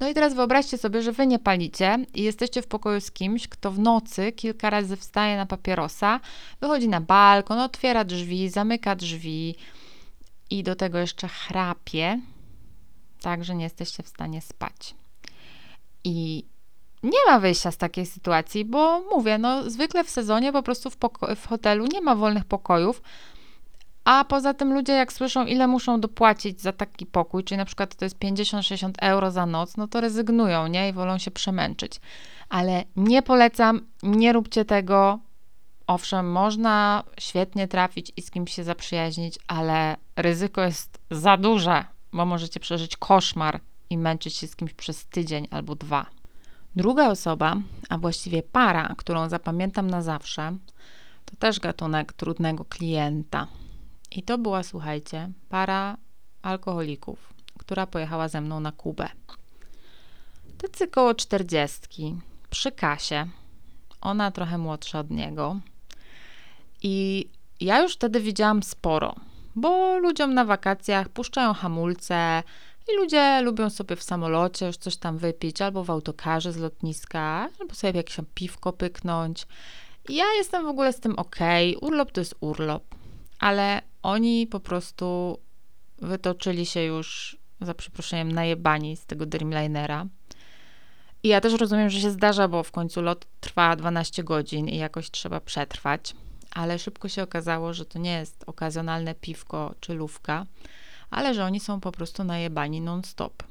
No 0.00 0.08
i 0.08 0.14
teraz 0.14 0.34
wyobraźcie 0.34 0.78
sobie, 0.78 1.02
że 1.02 1.12
wy 1.12 1.26
nie 1.26 1.38
palicie 1.38 1.98
i 2.14 2.22
jesteście 2.22 2.62
w 2.62 2.66
pokoju 2.66 3.00
z 3.00 3.10
kimś, 3.10 3.48
kto 3.48 3.70
w 3.70 3.78
nocy 3.78 4.32
kilka 4.32 4.70
razy 4.70 4.96
wstaje 4.96 5.36
na 5.36 5.46
papierosa, 5.46 6.20
wychodzi 6.60 6.88
na 6.88 7.00
balkon, 7.00 7.58
otwiera 7.58 8.04
drzwi, 8.04 8.48
zamyka 8.48 8.96
drzwi 8.96 9.54
i 10.50 10.62
do 10.62 10.76
tego 10.76 10.98
jeszcze 10.98 11.28
chrapie, 11.28 12.20
tak 13.20 13.44
że 13.44 13.54
nie 13.54 13.64
jesteście 13.64 14.02
w 14.02 14.08
stanie 14.08 14.40
spać. 14.40 14.94
I 16.04 16.44
nie 17.02 17.18
ma 17.26 17.40
wyjścia 17.40 17.70
z 17.70 17.76
takiej 17.76 18.06
sytuacji, 18.06 18.64
bo 18.64 19.00
mówię, 19.00 19.38
no 19.38 19.70
zwykle 19.70 20.04
w 20.04 20.10
sezonie 20.10 20.52
po 20.52 20.62
prostu 20.62 20.90
w, 20.90 20.96
w 21.36 21.46
hotelu 21.46 21.86
nie 21.92 22.00
ma 22.00 22.16
wolnych 22.16 22.44
pokojów, 22.44 23.02
a 24.06 24.24
poza 24.24 24.54
tym 24.54 24.72
ludzie, 24.72 24.92
jak 24.92 25.12
słyszą, 25.12 25.46
ile 25.46 25.66
muszą 25.66 26.00
dopłacić 26.00 26.60
za 26.60 26.72
taki 26.72 27.06
pokój, 27.06 27.44
czyli 27.44 27.58
na 27.58 27.64
przykład 27.64 27.94
to 27.94 28.04
jest 28.04 28.18
50-60 28.18 28.90
euro 29.00 29.30
za 29.30 29.46
noc, 29.46 29.76
no 29.76 29.88
to 29.88 30.00
rezygnują, 30.00 30.66
nie? 30.66 30.88
I 30.88 30.92
wolą 30.92 31.18
się 31.18 31.30
przemęczyć. 31.30 32.00
Ale 32.48 32.84
nie 32.96 33.22
polecam, 33.22 33.80
nie 34.02 34.32
róbcie 34.32 34.64
tego. 34.64 35.18
Owszem, 35.86 36.32
można 36.32 37.04
świetnie 37.20 37.68
trafić 37.68 38.12
i 38.16 38.22
z 38.22 38.30
kimś 38.30 38.54
się 38.54 38.64
zaprzyjaźnić, 38.64 39.38
ale 39.48 39.96
ryzyko 40.16 40.62
jest 40.62 40.98
za 41.10 41.36
duże, 41.36 41.84
bo 42.12 42.26
możecie 42.26 42.60
przeżyć 42.60 42.96
koszmar 42.96 43.60
i 43.90 43.98
męczyć 43.98 44.36
się 44.36 44.46
z 44.46 44.56
kimś 44.56 44.72
przez 44.72 45.06
tydzień 45.06 45.48
albo 45.50 45.74
dwa. 45.74 46.06
Druga 46.76 47.08
osoba, 47.08 47.56
a 47.88 47.98
właściwie 47.98 48.42
para, 48.42 48.94
którą 48.96 49.28
zapamiętam 49.28 49.90
na 49.90 50.02
zawsze, 50.02 50.56
to 51.24 51.36
też 51.36 51.60
gatunek 51.60 52.12
trudnego 52.12 52.64
klienta. 52.64 53.46
I 54.16 54.22
to 54.22 54.38
była, 54.38 54.62
słuchajcie, 54.62 55.32
para 55.48 55.96
alkoholików, 56.42 57.34
która 57.58 57.86
pojechała 57.86 58.28
ze 58.28 58.40
mną 58.40 58.60
na 58.60 58.72
Kubę. 58.72 59.08
Tacy 60.58 60.88
koło 60.88 61.14
czterdziestki, 61.14 62.16
przy 62.50 62.72
kasie. 62.72 63.26
Ona 64.00 64.30
trochę 64.30 64.58
młodsza 64.58 64.98
od 64.98 65.10
niego. 65.10 65.60
I 66.82 67.28
ja 67.60 67.82
już 67.82 67.94
wtedy 67.94 68.20
widziałam 68.20 68.62
sporo, 68.62 69.14
bo 69.56 69.98
ludziom 69.98 70.34
na 70.34 70.44
wakacjach 70.44 71.08
puszczają 71.08 71.52
hamulce 71.52 72.42
i 72.88 72.96
ludzie 72.96 73.40
lubią 73.42 73.70
sobie 73.70 73.96
w 73.96 74.02
samolocie 74.02 74.66
już 74.66 74.76
coś 74.76 74.96
tam 74.96 75.18
wypić, 75.18 75.62
albo 75.62 75.84
w 75.84 75.90
autokarze 75.90 76.52
z 76.52 76.56
lotniska, 76.56 77.48
albo 77.60 77.74
sobie 77.74 77.96
jakieś 77.96 78.16
piwko 78.34 78.72
pyknąć. 78.72 79.46
I 80.08 80.14
ja 80.14 80.24
jestem 80.36 80.64
w 80.64 80.68
ogóle 80.68 80.92
z 80.92 81.00
tym 81.00 81.18
ok, 81.18 81.36
urlop 81.80 82.12
to 82.12 82.20
jest 82.20 82.34
urlop, 82.40 82.84
ale 83.38 83.82
oni 84.02 84.46
po 84.46 84.60
prostu 84.60 85.38
wytoczyli 85.98 86.66
się 86.66 86.82
już, 86.82 87.36
za 87.60 87.74
przeproszeniem, 87.74 88.32
najebani 88.32 88.96
z 88.96 89.06
tego 89.06 89.26
Dreamlinera. 89.26 90.06
I 91.22 91.28
ja 91.28 91.40
też 91.40 91.54
rozumiem, 91.54 91.90
że 91.90 92.00
się 92.00 92.10
zdarza, 92.10 92.48
bo 92.48 92.62
w 92.62 92.72
końcu 92.72 93.02
lot 93.02 93.26
trwa 93.40 93.76
12 93.76 94.24
godzin 94.24 94.68
i 94.68 94.76
jakoś 94.76 95.10
trzeba 95.10 95.40
przetrwać, 95.40 96.14
ale 96.50 96.78
szybko 96.78 97.08
się 97.08 97.22
okazało, 97.22 97.74
że 97.74 97.84
to 97.84 97.98
nie 97.98 98.12
jest 98.12 98.44
okazjonalne 98.46 99.14
piwko 99.14 99.74
czy 99.80 99.94
lówka, 99.94 100.46
ale 101.10 101.34
że 101.34 101.44
oni 101.44 101.60
są 101.60 101.80
po 101.80 101.92
prostu 101.92 102.24
najebani 102.24 102.80
non-stop. 102.80 103.42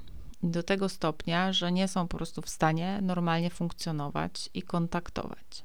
Do 0.44 0.64
tego 0.64 0.90
stopnia, 0.90 1.54
że 1.54 1.72
nie 1.72 1.88
są 1.88 2.08
po 2.08 2.18
prostu 2.18 2.42
w 2.42 2.50
stanie 2.50 3.00
normalnie 3.02 3.50
funkcjonować 3.50 4.50
i 4.54 4.62
kontaktować. 4.62 5.64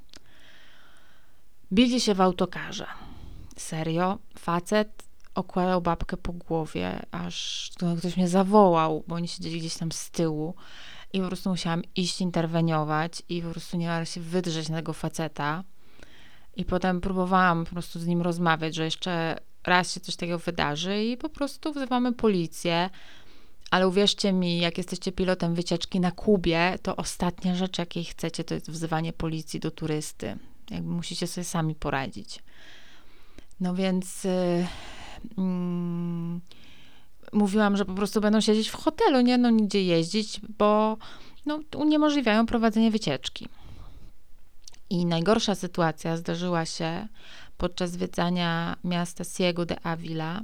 Bili 1.71 2.01
się 2.01 2.13
w 2.13 2.21
autokarze 2.21 2.85
Serio, 3.61 4.17
facet 4.39 5.03
okładał 5.35 5.81
babkę 5.81 6.17
po 6.17 6.33
głowie, 6.33 6.99
aż 7.11 7.69
ktoś 7.97 8.17
mnie 8.17 8.27
zawołał, 8.27 9.03
bo 9.07 9.15
oni 9.15 9.27
siedzieli 9.27 9.59
gdzieś 9.59 9.77
tam 9.77 9.91
z 9.91 10.11
tyłu 10.11 10.55
i 11.13 11.21
po 11.21 11.27
prostu 11.27 11.49
musiałam 11.49 11.81
iść 11.95 12.21
interweniować 12.21 13.23
i 13.29 13.41
po 13.41 13.51
prostu 13.51 13.77
nie 13.77 13.87
dała 13.87 14.05
się 14.05 14.21
wydrzeć 14.21 14.69
na 14.69 14.77
tego 14.77 14.93
faceta. 14.93 15.63
I 16.55 16.65
potem 16.65 17.01
próbowałam 17.01 17.65
po 17.65 17.71
prostu 17.71 17.99
z 17.99 18.07
nim 18.07 18.21
rozmawiać, 18.21 18.75
że 18.75 18.85
jeszcze 18.85 19.37
raz 19.63 19.93
się 19.93 19.99
coś 19.99 20.15
takiego 20.15 20.39
wydarzy 20.39 21.03
i 21.03 21.17
po 21.17 21.29
prostu 21.29 21.73
wzywamy 21.73 22.13
policję. 22.13 22.89
Ale 23.71 23.87
uwierzcie 23.87 24.33
mi, 24.33 24.59
jak 24.59 24.77
jesteście 24.77 25.11
pilotem 25.11 25.55
wycieczki 25.55 25.99
na 25.99 26.11
Kubie, 26.11 26.75
to 26.81 26.95
ostatnia 26.95 27.55
rzecz, 27.55 27.77
jakiej 27.77 28.03
chcecie, 28.05 28.43
to 28.43 28.53
jest 28.53 28.71
wzywanie 28.71 29.13
policji 29.13 29.59
do 29.59 29.71
turysty. 29.71 30.37
Jakby 30.69 30.89
musicie 30.89 31.27
sobie 31.27 31.45
sami 31.45 31.75
poradzić. 31.75 32.39
No 33.61 33.75
więc 33.75 34.23
yy, 34.23 34.65
mówiłam, 37.33 37.77
że 37.77 37.85
po 37.85 37.93
prostu 37.93 38.21
będą 38.21 38.41
siedzieć 38.41 38.69
w 38.69 38.75
hotelu, 38.75 39.21
nie 39.21 39.37
no 39.37 39.49
nigdzie 39.49 39.83
jeździć, 39.83 40.41
bo 40.57 40.97
no, 41.45 41.59
uniemożliwiają 41.77 42.45
prowadzenie 42.45 42.91
wycieczki. 42.91 43.47
I 44.89 45.05
najgorsza 45.05 45.55
sytuacja 45.55 46.17
zdarzyła 46.17 46.65
się 46.65 47.07
podczas 47.57 47.91
zwiedzania 47.91 48.75
miasta 48.83 49.25
Ciego 49.25 49.65
de 49.65 49.85
Avila, 49.85 50.41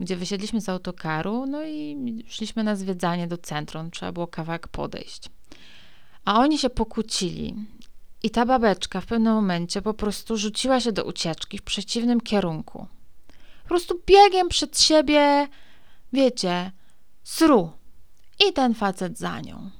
gdzie 0.00 0.16
wysiedliśmy 0.16 0.60
z 0.60 0.68
autokaru, 0.68 1.46
no 1.46 1.64
i 1.64 1.96
szliśmy 2.28 2.64
na 2.64 2.76
zwiedzanie 2.76 3.26
do 3.26 3.38
centrum, 3.38 3.90
trzeba 3.90 4.12
było 4.12 4.26
kawałek 4.26 4.68
podejść. 4.68 5.28
A 6.24 6.40
oni 6.40 6.58
się 6.58 6.70
pokłócili 6.70 7.54
i 8.22 8.30
ta 8.30 8.46
babeczka 8.46 9.00
w 9.00 9.06
pewnym 9.06 9.34
momencie 9.34 9.82
po 9.82 9.94
prostu 9.94 10.36
rzuciła 10.36 10.80
się 10.80 10.92
do 10.92 11.04
ucieczki 11.04 11.58
w 11.58 11.62
przeciwnym 11.62 12.20
kierunku. 12.20 12.86
Po 13.62 13.68
prostu 13.68 14.00
biegiem 14.06 14.48
przed 14.48 14.80
siebie, 14.80 15.48
wiecie, 16.12 16.72
sru. 17.24 17.72
I 18.48 18.52
ten 18.52 18.74
facet 18.74 19.18
za 19.18 19.40
nią. 19.40 19.70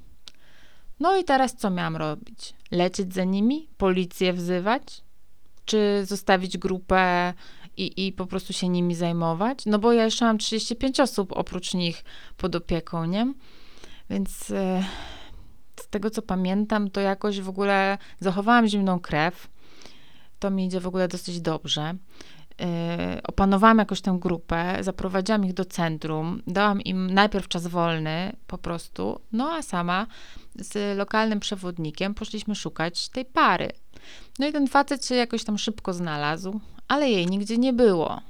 No 1.01 1.17
i 1.17 1.25
teraz 1.25 1.57
co 1.57 1.71
miałam 1.71 1.97
robić? 1.97 2.55
Lecieć 2.71 3.15
za 3.15 3.25
nimi? 3.25 3.69
Policję 3.77 4.33
wzywać? 4.33 5.03
Czy 5.65 6.03
zostawić 6.07 6.59
grupę 6.59 7.35
i, 7.77 8.07
i 8.07 8.13
po 8.13 8.27
prostu 8.27 8.53
się 8.53 8.69
nimi 8.69 8.95
zajmować? 8.95 9.67
No 9.67 9.79
bo 9.79 9.93
ja 9.93 10.05
jeszcze 10.05 10.25
mam 10.25 10.39
35 10.39 11.01
osób 11.01 11.33
oprócz 11.33 11.75
nich 11.75 12.05
pod 12.37 12.57
opieką, 12.57 13.05
nie? 13.05 13.35
Więc... 14.11 14.53
Tego 15.93 16.11
co 16.11 16.23
pamiętam, 16.23 16.91
to 16.91 17.01
jakoś 17.01 17.41
w 17.41 17.49
ogóle 17.49 17.99
zachowałam 18.21 18.67
zimną 18.67 19.01
krew. 19.01 19.49
To 20.39 20.51
mi 20.51 20.67
idzie 20.67 20.81
w 20.81 20.87
ogóle 20.87 21.09
dosyć 21.09 21.41
dobrze. 21.41 21.95
Yy, 22.59 22.67
opanowałam 23.23 23.79
jakoś 23.79 24.01
tę 24.01 24.17
grupę, 24.21 24.79
zaprowadziłam 24.81 25.45
ich 25.45 25.55
do 25.55 25.65
centrum, 25.65 26.43
dałam 26.47 26.81
im 26.81 27.15
najpierw 27.15 27.49
czas 27.49 27.67
wolny 27.67 28.37
po 28.47 28.59
prostu, 28.59 29.21
no 29.33 29.51
a 29.53 29.63
sama 29.63 30.07
z 30.55 30.99
lokalnym 30.99 31.41
przewodnikiem 31.41 32.15
poszliśmy 32.15 32.55
szukać 32.55 33.09
tej 33.09 33.25
pary. 33.25 33.69
No 34.39 34.47
i 34.47 34.53
ten 34.53 34.69
facet 34.69 35.07
się 35.07 35.15
jakoś 35.15 35.45
tam 35.45 35.59
szybko 35.59 35.93
znalazł, 35.93 36.61
ale 36.89 37.11
jej 37.11 37.27
nigdzie 37.27 37.59
nie 37.59 37.73
było. 37.73 38.21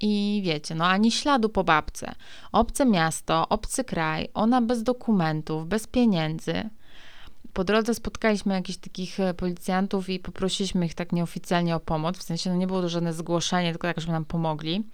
I 0.00 0.42
wiecie, 0.44 0.74
no 0.74 0.86
ani 0.86 1.12
śladu 1.12 1.48
po 1.48 1.64
babce. 1.64 2.14
Obce 2.52 2.86
miasto, 2.86 3.48
obcy 3.48 3.84
kraj, 3.84 4.28
ona 4.34 4.62
bez 4.62 4.82
dokumentów, 4.82 5.66
bez 5.66 5.86
pieniędzy. 5.86 6.70
Po 7.54 7.64
drodze 7.64 7.94
spotkaliśmy 7.94 8.54
jakichś 8.54 8.78
takich 8.78 9.20
e, 9.20 9.34
policjantów 9.34 10.08
i 10.08 10.18
poprosiliśmy 10.18 10.86
ich 10.86 10.94
tak 10.94 11.12
nieoficjalnie 11.12 11.76
o 11.76 11.80
pomoc. 11.80 12.18
W 12.18 12.22
sensie, 12.22 12.50
no 12.50 12.56
nie 12.56 12.66
było 12.66 12.82
to 12.82 12.88
żadne 12.88 13.12
zgłoszenie, 13.12 13.70
tylko 13.70 13.88
tak, 13.88 14.00
żeby 14.00 14.12
nam 14.12 14.24
pomogli. 14.24 14.84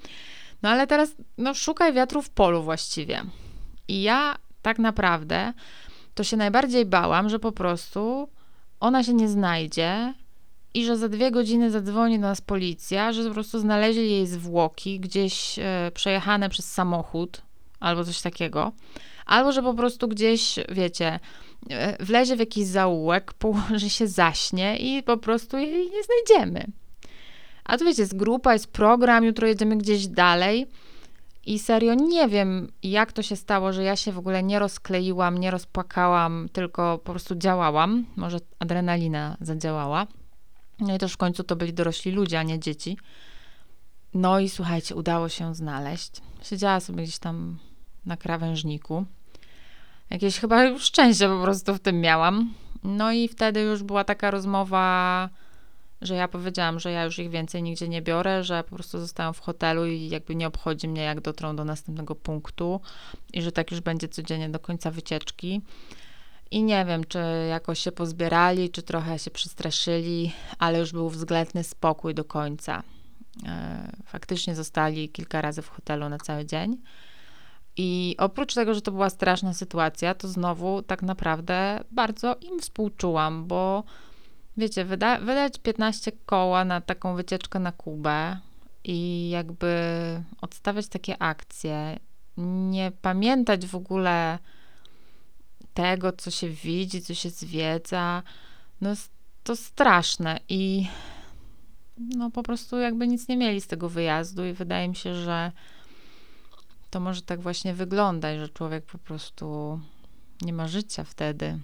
No 0.63 0.69
ale 0.69 0.87
teraz, 0.87 1.15
no 1.39 1.55
szukaj 1.55 1.93
wiatru 1.93 2.23
w 2.23 2.31
polu 2.31 2.63
właściwie. 2.63 3.23
I 3.89 4.03
ja 4.03 4.37
tak 4.63 4.79
naprawdę 4.79 5.53
to 6.15 6.25
się 6.25 6.37
najbardziej 6.37 6.87
bałam, 6.87 7.29
że 7.29 7.39
po 7.39 7.53
prostu 7.53 8.29
ona 8.81 9.05
się 9.05 9.15
nie 9.15 9.29
znajdzie 9.29 10.15
i 10.75 10.85
że 10.85 10.97
za 10.97 11.09
dwie 11.09 11.31
godziny 11.31 11.71
zadzwoni 11.71 12.19
do 12.19 12.27
nas 12.27 12.41
policja, 12.41 13.13
że 13.13 13.25
po 13.25 13.35
prostu 13.35 13.59
znaleźli 13.59 14.11
jej 14.11 14.27
zwłoki 14.27 15.01
gdzieś 15.01 15.59
e, 15.59 15.91
przejechane 15.95 16.49
przez 16.49 16.73
samochód 16.73 17.43
albo 17.81 18.05
coś 18.05 18.21
takiego 18.21 18.73
albo 19.31 19.53
że 19.53 19.63
po 19.63 19.75
prostu 19.75 20.09
gdzieś, 20.09 20.55
wiecie, 20.69 21.21
wlezie 22.01 22.37
w 22.37 22.41
jakiś 22.41 22.67
zaułek, 22.67 23.33
położy 23.33 23.91
się 23.91 24.07
zaśnie 24.07 24.77
i 24.77 25.03
po 25.03 25.17
prostu 25.17 25.59
jej 25.59 25.91
nie 25.91 26.01
znajdziemy. 26.03 26.67
A 27.65 27.79
tu 27.79 27.85
wiecie, 27.85 28.03
jest 28.03 28.17
grupa, 28.17 28.53
jest 28.53 28.73
program, 28.73 29.25
jutro 29.25 29.47
jedziemy 29.47 29.77
gdzieś 29.77 30.07
dalej. 30.07 30.67
I 31.47 31.59
serio 31.59 31.95
nie 31.95 32.29
wiem, 32.29 32.73
jak 32.83 33.13
to 33.13 33.23
się 33.23 33.37
stało, 33.37 33.73
że 33.73 33.85
ja 33.85 33.97
się 33.97 34.13
w 34.13 34.19
ogóle 34.19 34.43
nie 34.43 34.59
rozkleiłam, 34.59 35.39
nie 35.39 35.51
rozpłakałam, 35.51 36.49
tylko 36.53 36.99
po 36.99 37.11
prostu 37.13 37.35
działałam. 37.35 38.07
Może 38.17 38.39
adrenalina 38.59 39.37
zadziałała. 39.41 40.07
No 40.81 40.95
i 40.95 40.99
też 40.99 41.13
w 41.13 41.17
końcu 41.17 41.45
to 41.45 41.57
byli 41.57 41.73
dorośli 41.73 42.13
ludzie, 42.13 42.39
a 42.39 42.43
nie 42.43 42.59
dzieci. 42.59 42.99
No 44.15 44.41
i 44.41 44.49
słuchajcie, 44.49 44.95
udało 44.95 45.29
się 45.29 45.55
znaleźć. 45.55 46.13
Siedziała 46.43 46.81
sobie 46.81 47.03
gdzieś 47.03 47.19
tam 47.19 47.59
na 48.07 48.17
krawężniku. 48.17 49.05
Jakieś 50.11 50.39
chyba 50.39 50.79
szczęście 50.79 51.29
po 51.29 51.43
prostu 51.43 51.75
w 51.75 51.81
tym 51.81 52.01
miałam. 52.01 52.55
No 52.85 53.13
i 53.13 53.29
wtedy 53.29 53.61
już 53.61 53.83
była 53.83 54.05
taka 54.05 54.31
rozmowa, 54.31 55.29
że 56.01 56.15
ja 56.15 56.29
powiedziałam, 56.29 56.81
że 56.81 56.93
ja 56.93 57.05
już 57.05 57.19
ich 57.19 57.31
więcej 57.31 57.63
nigdzie 57.63 57.89
nie 57.89 58.03
biorę, 58.03 58.45
że 58.45 58.65
po 58.65 58.75
prostu 58.75 59.01
zostałam 59.01 59.35
w 59.35 59.41
hotelu 59.41 59.87
i 59.87 60.09
jakby 60.09 60.35
nie 60.35 60.47
obchodzi 60.47 60.89
mnie, 60.89 61.03
jak 61.03 61.21
dotrą 61.21 61.57
do 61.57 61.65
następnego 61.65 62.15
punktu 62.15 62.81
i 63.33 63.43
że 63.43 63.53
tak 63.53 63.71
już 63.71 63.81
będzie 63.81 64.09
codziennie 64.09 64.49
do 64.49 64.59
końca 64.59 64.91
wycieczki. 64.91 65.61
I 66.51 66.63
nie 66.63 66.85
wiem, 66.85 67.05
czy 67.05 67.19
jakoś 67.49 67.79
się 67.79 67.93
pozbierali, 67.93 68.71
czy 68.71 68.83
trochę 68.83 69.19
się 69.19 69.31
przestraszyli, 69.31 70.33
ale 70.59 70.79
już 70.79 70.93
był 70.93 71.09
względny 71.09 71.65
spokój 71.65 72.15
do 72.15 72.25
końca. 72.25 72.83
E, 73.47 73.93
faktycznie 74.07 74.55
zostali 74.55 75.09
kilka 75.09 75.41
razy 75.41 75.63
w 75.63 75.69
hotelu 75.69 76.09
na 76.09 76.19
cały 76.19 76.47
dzień. 76.47 76.77
I 77.83 78.15
oprócz 78.19 78.55
tego, 78.55 78.75
że 78.75 78.81
to 78.81 78.93
była 78.93 79.11
straszna 79.11 79.55
sytuacja, 79.55 80.15
to 80.15 80.29
znowu 80.29 80.83
tak 80.83 81.03
naprawdę 81.03 81.85
bardzo 81.91 82.37
im 82.41 82.61
współczułam, 82.61 83.47
bo 83.47 83.85
wiecie, 84.57 84.85
wyda 84.85 85.19
wydać 85.19 85.59
15 85.59 86.13
koła 86.27 86.65
na 86.65 86.81
taką 86.81 87.15
wycieczkę 87.15 87.59
na 87.59 87.73
Kubę 87.73 88.37
i 88.85 89.31
jakby 89.31 89.73
odstawiać 90.41 90.89
takie 90.89 91.23
akcje, 91.23 91.99
nie 92.71 92.93
pamiętać 93.03 93.67
w 93.67 93.75
ogóle 93.75 94.39
tego, 95.75 96.13
co 96.13 96.31
się 96.31 96.49
widzi, 96.49 97.03
co 97.03 97.15
się 97.15 97.31
zwiedza, 97.31 98.23
no 98.81 98.91
to 99.45 99.57
straszne. 99.57 100.41
I 100.49 100.87
no 101.99 102.31
po 102.31 102.43
prostu 102.43 102.79
jakby 102.79 103.09
nic 103.09 103.29
nie 103.29 103.37
mieli 103.37 103.61
z 103.61 103.67
tego 103.67 103.89
wyjazdu 103.89 104.45
i 104.47 104.53
wydaje 104.53 104.89
mi 104.89 104.97
się, 104.97 105.15
że 105.15 105.53
to 106.91 107.01
może 107.01 107.23
tak 107.23 107.41
właśnie 107.41 107.75
wyglądać, 107.75 108.39
że 108.39 108.49
człowiek 108.49 108.85
po 108.85 108.99
prostu 108.99 109.81
nie 110.43 110.53
ma 110.53 110.69
życia 110.69 111.05
wtedy. 111.05 111.61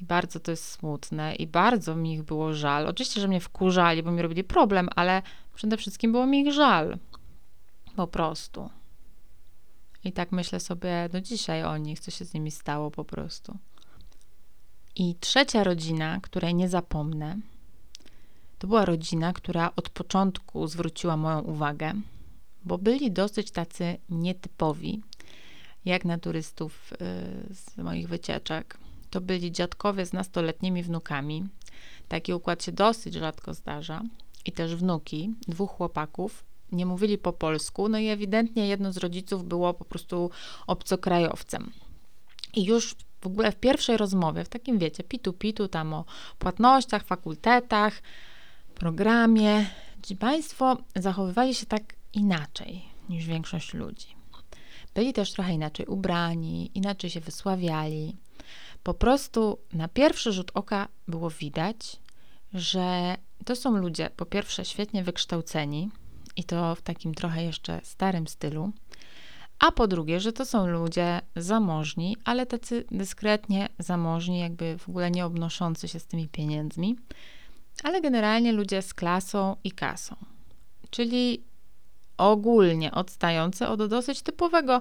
I 0.00 0.04
bardzo 0.04 0.40
to 0.40 0.50
jest 0.50 0.64
smutne 0.64 1.34
i 1.34 1.46
bardzo 1.46 1.96
mi 1.96 2.14
ich 2.14 2.22
było 2.22 2.54
żal. 2.54 2.86
Oczywiście, 2.86 3.20
że 3.20 3.28
mnie 3.28 3.40
wkurzali, 3.40 4.02
bo 4.02 4.10
mi 4.10 4.22
robili 4.22 4.44
problem, 4.44 4.88
ale 4.96 5.22
przede 5.54 5.76
wszystkim 5.76 6.12
było 6.12 6.26
mi 6.26 6.40
ich 6.40 6.52
żal. 6.52 6.98
Po 7.96 8.06
prostu. 8.06 8.70
I 10.04 10.12
tak 10.12 10.32
myślę 10.32 10.60
sobie 10.60 11.08
do 11.12 11.20
dzisiaj 11.20 11.64
o 11.64 11.76
nich, 11.76 12.00
co 12.00 12.10
się 12.10 12.24
z 12.24 12.34
nimi 12.34 12.50
stało 12.50 12.90
po 12.90 13.04
prostu. 13.04 13.58
I 14.96 15.14
trzecia 15.20 15.64
rodzina, 15.64 16.20
której 16.22 16.54
nie 16.54 16.68
zapomnę, 16.68 17.36
to 18.58 18.66
była 18.66 18.84
rodzina, 18.84 19.32
która 19.32 19.70
od 19.76 19.88
początku 19.88 20.66
zwróciła 20.66 21.16
moją 21.16 21.40
uwagę, 21.40 21.92
bo 22.68 22.78
byli 22.78 23.10
dosyć 23.10 23.50
tacy 23.50 23.96
nietypowi, 24.08 25.02
jak 25.84 26.04
na 26.04 26.18
turystów 26.18 26.92
y, 26.92 27.54
z 27.54 27.76
moich 27.76 28.08
wycieczek. 28.08 28.78
To 29.10 29.20
byli 29.20 29.52
dziadkowie 29.52 30.06
z 30.06 30.12
nastoletnimi 30.12 30.82
wnukami. 30.82 31.46
Taki 32.08 32.34
układ 32.34 32.64
się 32.64 32.72
dosyć 32.72 33.14
rzadko 33.14 33.54
zdarza. 33.54 34.02
I 34.44 34.52
też 34.52 34.76
wnuki, 34.76 35.34
dwóch 35.48 35.70
chłopaków, 35.70 36.44
nie 36.72 36.86
mówili 36.86 37.18
po 37.18 37.32
polsku, 37.32 37.88
no 37.88 37.98
i 37.98 38.08
ewidentnie 38.08 38.68
jedno 38.68 38.92
z 38.92 38.96
rodziców 38.96 39.44
było 39.44 39.74
po 39.74 39.84
prostu 39.84 40.30
obcokrajowcem. 40.66 41.72
I 42.54 42.64
już 42.64 42.94
w 43.20 43.26
ogóle 43.26 43.52
w 43.52 43.56
pierwszej 43.56 43.96
rozmowie, 43.96 44.44
w 44.44 44.48
takim 44.48 44.78
wiecie, 44.78 45.02
pitu-pitu 45.02 45.68
tam 45.68 45.94
o 45.94 46.04
płatnościach, 46.38 47.04
fakultetach, 47.04 48.02
programie, 48.74 49.66
ci 50.02 50.16
Państwo 50.16 50.76
zachowywali 50.96 51.54
się 51.54 51.66
tak 51.66 51.97
inaczej 52.12 52.84
niż 53.08 53.26
większość 53.26 53.74
ludzi. 53.74 54.06
Byli 54.94 55.12
też 55.12 55.32
trochę 55.32 55.52
inaczej 55.52 55.86
ubrani, 55.86 56.70
inaczej 56.74 57.10
się 57.10 57.20
wysławiali. 57.20 58.16
Po 58.82 58.94
prostu 58.94 59.58
na 59.72 59.88
pierwszy 59.88 60.32
rzut 60.32 60.50
oka 60.54 60.88
było 61.08 61.30
widać, 61.30 61.96
że 62.54 63.16
to 63.44 63.56
są 63.56 63.76
ludzie, 63.76 64.10
po 64.16 64.26
pierwsze, 64.26 64.64
świetnie 64.64 65.04
wykształceni 65.04 65.90
i 66.36 66.44
to 66.44 66.74
w 66.74 66.82
takim 66.82 67.14
trochę 67.14 67.44
jeszcze 67.44 67.80
starym 67.82 68.26
stylu, 68.26 68.72
a 69.58 69.72
po 69.72 69.88
drugie, 69.88 70.20
że 70.20 70.32
to 70.32 70.44
są 70.44 70.66
ludzie 70.66 71.20
zamożni, 71.36 72.16
ale 72.24 72.46
tacy 72.46 72.84
dyskretnie 72.90 73.68
zamożni, 73.78 74.38
jakby 74.38 74.78
w 74.78 74.88
ogóle 74.88 75.10
nie 75.10 75.26
obnoszący 75.26 75.88
się 75.88 76.00
z 76.00 76.06
tymi 76.06 76.28
pieniędzmi, 76.28 76.96
ale 77.82 78.00
generalnie 78.00 78.52
ludzie 78.52 78.82
z 78.82 78.94
klasą 78.94 79.56
i 79.64 79.72
kasą, 79.72 80.16
czyli 80.90 81.42
ogólnie 82.18 82.92
odstający 82.92 83.68
od 83.68 83.86
dosyć 83.86 84.22
typowego 84.22 84.80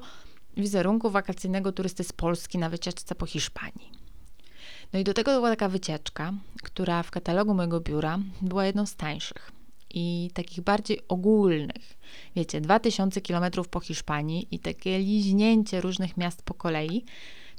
wizerunku 0.58 1.10
wakacyjnego 1.10 1.72
turysty 1.72 2.04
z 2.04 2.14
Polski 2.14 2.58
na 2.58 2.70
wycieczce 2.70 3.16
po 3.16 3.26
Hiszpanii. 3.26 3.92
No 4.94 5.00
i 5.00 5.04
do 5.04 5.14
tego 5.14 5.32
była 5.32 5.50
taka 5.50 5.70
wycieczka, 5.70 6.34
która 6.64 7.04
w 7.04 7.12
katalogu 7.12 7.54
mojego 7.54 7.80
biura 7.80 8.20
była 8.42 8.66
jedną 8.66 8.86
z 8.86 8.96
tańszych 8.96 9.52
i 9.94 10.30
takich 10.34 10.62
bardziej 10.62 11.00
ogólnych. 11.08 11.98
Wiecie, 12.36 12.62
2000 12.62 13.22
km 13.22 13.46
po 13.72 13.80
Hiszpanii 13.80 14.48
i 14.52 14.60
takie 14.60 15.00
liźnięcie 15.00 15.82
różnych 15.82 16.18
miast 16.18 16.44
po 16.44 16.54
kolei, 16.54 17.06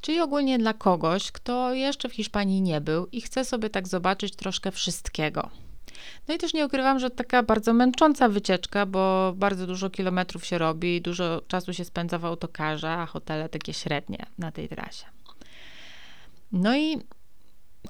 czyli 0.00 0.20
ogólnie 0.20 0.58
dla 0.58 0.72
kogoś, 0.72 1.32
kto 1.32 1.74
jeszcze 1.74 2.08
w 2.08 2.12
Hiszpanii 2.12 2.62
nie 2.62 2.80
był 2.80 3.06
i 3.06 3.20
chce 3.20 3.44
sobie 3.44 3.70
tak 3.70 3.88
zobaczyć 3.88 4.36
troszkę 4.36 4.72
wszystkiego. 4.72 5.50
No 6.28 6.34
i 6.34 6.38
też 6.38 6.54
nie 6.54 6.66
ukrywam, 6.66 6.98
że 6.98 7.10
taka 7.10 7.42
bardzo 7.42 7.72
męcząca 7.72 8.28
wycieczka, 8.28 8.86
bo 8.86 9.32
bardzo 9.36 9.66
dużo 9.66 9.90
kilometrów 9.90 10.46
się 10.46 10.58
robi, 10.58 11.02
dużo 11.02 11.42
czasu 11.48 11.74
się 11.74 11.84
spędza 11.84 12.18
w 12.18 12.24
autokarze, 12.24 12.90
a 12.90 13.06
hotele 13.06 13.48
takie 13.48 13.74
średnie 13.74 14.26
na 14.38 14.52
tej 14.52 14.68
trasie. 14.68 15.06
No 16.52 16.76
i 16.76 16.98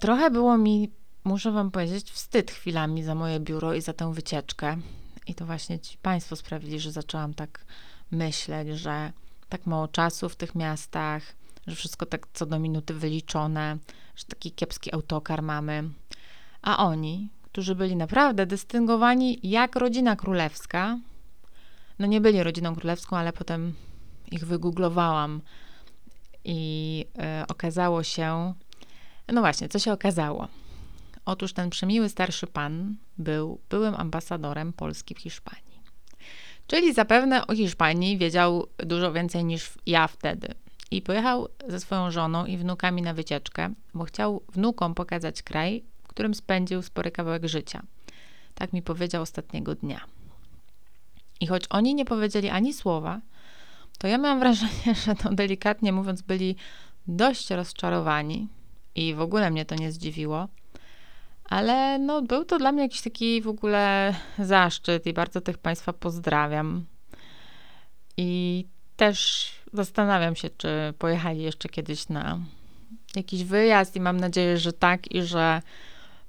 trochę 0.01 0.31
było 0.31 0.59
mi, 0.59 0.90
muszę 1.25 1.53
Wam 1.53 1.71
powiedzieć, 1.71 2.11
wstyd 2.11 2.51
chwilami 2.51 3.03
za 3.03 3.14
moje 3.14 3.40
biuro 3.40 3.75
i 3.75 3.81
za 3.81 3.92
tę 3.92 4.14
wycieczkę. 4.14 4.77
I 5.27 5.35
to 5.35 5.47
właśnie 5.47 5.79
ci 5.79 5.99
Państwo 5.99 6.37
sprawili, 6.37 6.81
że 6.81 6.92
zaczęłam 6.92 7.35
tak 7.35 7.64
myśleć, 8.11 8.68
że 8.68 9.12
tak 9.49 9.66
mało 9.66 9.88
czasu 9.88 10.29
w 10.29 10.37
tych 10.37 10.55
miastach, 10.55 11.23
że 11.66 11.77
wszystko 11.77 12.07
tak 12.07 12.27
co 12.33 12.47
do 12.47 12.59
minuty 12.59 12.94
wyliczone, 12.94 13.79
że 14.16 14.25
taki 14.25 14.53
kiepski 14.53 14.94
autokar 14.94 15.42
mamy. 15.42 15.85
A 16.62 16.87
oni, 16.87 17.29
którzy 17.59 17.75
byli 17.75 17.97
naprawdę 17.97 18.47
dystyngowani 18.47 19.38
jak 19.42 19.77
rodzina 19.77 20.16
królewska, 20.16 20.99
no 21.99 22.07
nie 22.07 22.21
byli 22.21 22.42
rodziną 22.42 22.75
królewską, 22.77 23.16
ale 23.16 23.33
potem 23.33 23.75
ich 24.31 24.47
wygooglowałam 24.47 25.40
i 26.44 27.05
y, 27.42 27.47
okazało 27.47 28.03
się, 28.03 28.55
no 29.29 29.40
właśnie, 29.40 29.68
co 29.68 29.79
się 29.79 29.92
okazało? 29.92 30.49
Otóż 31.25 31.53
ten 31.53 31.71
przemiły 31.71 32.09
starszy 32.09 32.47
pan 32.47 32.97
był 33.18 33.61
byłym 33.71 33.94
ambasadorem 33.94 34.73
Polski 34.73 35.14
w 35.14 35.18
Hiszpanii. 35.18 35.81
Czyli 36.66 36.94
zapewne 36.94 37.47
o 37.47 37.55
Hiszpanii 37.55 38.18
wiedział 38.18 38.66
dużo 38.79 39.12
więcej 39.12 39.44
niż 39.44 39.73
ja 39.87 40.07
wtedy. 40.09 40.55
I 40.90 41.03
pojechał 41.03 41.49
ze 41.68 41.81
swoją 41.81 42.11
żoną 42.11 42.47
i 42.47 42.57
wnukami 42.57 43.03
na 43.03 43.14
wycieczkę, 43.14 43.75
bo 43.94 44.05
chciał 44.05 44.42
wnukom 44.53 44.94
pokazać 44.94 45.42
kraj, 45.42 45.85
którym 46.18 46.35
spędził 46.35 46.83
spory 46.83 47.11
kawałek 47.11 47.48
życia. 47.48 47.83
Tak 48.54 48.72
mi 48.72 48.83
powiedział 48.83 49.22
ostatniego 49.22 49.74
dnia. 49.74 50.00
I 51.40 51.46
choć 51.46 51.64
oni 51.70 51.94
nie 51.94 52.04
powiedzieli 52.04 52.48
ani 52.48 52.72
słowa, 52.72 53.20
to 53.98 54.07
ja 54.07 54.18
miałam 54.18 54.38
wrażenie, 54.38 54.94
że 55.07 55.14
to 55.14 55.35
delikatnie 55.35 55.92
mówiąc 55.92 56.22
byli 56.22 56.57
dość 57.07 57.50
rozczarowani 57.50 58.48
i 58.94 59.14
w 59.14 59.20
ogóle 59.20 59.50
mnie 59.50 59.64
to 59.64 59.74
nie 59.74 59.92
zdziwiło. 59.92 60.48
Ale 61.44 61.98
no, 61.98 62.22
był 62.22 62.44
to 62.44 62.59
dla 62.59 62.72
mnie 62.72 62.83
jakiś 62.83 63.00
taki 63.00 63.42
w 63.42 63.48
ogóle 63.48 64.14
zaszczyt 64.38 65.07
i 65.07 65.12
bardzo 65.12 65.40
tych 65.40 65.59
Państwa 65.59 65.92
pozdrawiam. 65.92 66.85
I 68.16 68.64
też 68.96 69.50
zastanawiam 69.72 70.37
się, 70.37 70.50
czy 70.50 70.68
pojechali 70.98 71.42
jeszcze 71.42 71.68
kiedyś 71.68 72.09
na 72.09 72.38
jakiś 73.16 73.44
wyjazd 73.44 73.96
i 73.96 74.00
mam 74.00 74.20
nadzieję, 74.20 74.59
że 74.59 74.72
tak 74.72 75.12
i 75.12 75.22
że 75.22 75.62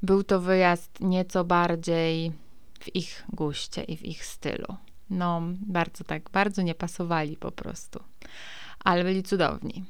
był 0.02 0.24
to 0.24 0.40
wyjazd 0.40 1.00
nieco 1.00 1.44
bardziej 1.44 2.32
w 2.80 2.96
ich 2.96 3.24
guście 3.34 3.84
i 3.84 3.98
w 3.98 4.06
ich 4.06 4.26
stylu. 4.26 4.76
No, 5.10 5.42
bardzo 5.62 6.04
tak, 6.04 6.30
bardzo 6.30 6.62
nie 6.62 6.76
pasowali 6.76 7.38
po 7.38 7.52
prostu. 7.52 8.00
ale 8.84 9.04
byli 9.04 9.24
cudowni. 9.24 9.84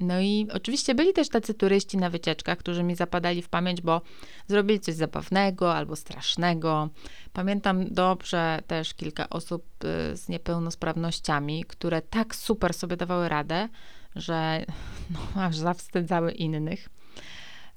No 0.00 0.20
i 0.20 0.48
oczywiście 0.52 0.94
byli 0.94 1.12
też 1.12 1.28
tacy 1.28 1.54
turyści 1.54 1.96
na 1.96 2.10
wycieczkach, 2.10 2.58
którzy 2.58 2.82
mi 2.82 2.96
zapadali 2.96 3.42
w 3.42 3.48
pamięć, 3.48 3.80
bo 3.80 4.00
zrobili 4.46 4.80
coś 4.80 4.94
zabawnego 4.94 5.74
albo 5.74 5.96
strasznego. 5.96 6.88
Pamiętam 7.32 7.94
dobrze 7.94 8.62
też 8.66 8.94
kilka 8.94 9.28
osób 9.30 9.64
y, 9.84 10.16
z 10.16 10.28
niepełnosprawnościami, 10.28 11.64
które 11.64 12.02
tak 12.02 12.34
super 12.34 12.74
sobie 12.74 12.96
dawały 12.96 13.28
radę, 13.28 13.68
że 14.16 14.64
no, 15.36 15.42
aż 15.42 15.56
zawstydzały 15.56 16.32
innych. 16.32 16.88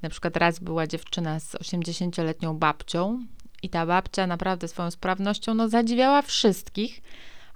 Na 0.06 0.10
przykład 0.10 0.38
raz 0.38 0.60
była 0.60 0.88
dziewczyna 0.88 1.40
z 1.40 1.56
80-letnią 1.56 2.58
babcią 2.58 3.26
i 3.64 3.70
ta 3.70 3.86
babcia 3.86 4.28
naprawdę 4.28 4.68
swoją 4.68 4.92
sprawnością 4.92 5.54
no, 5.54 5.70
zadziwiała 5.70 6.22
wszystkich, 6.22 7.02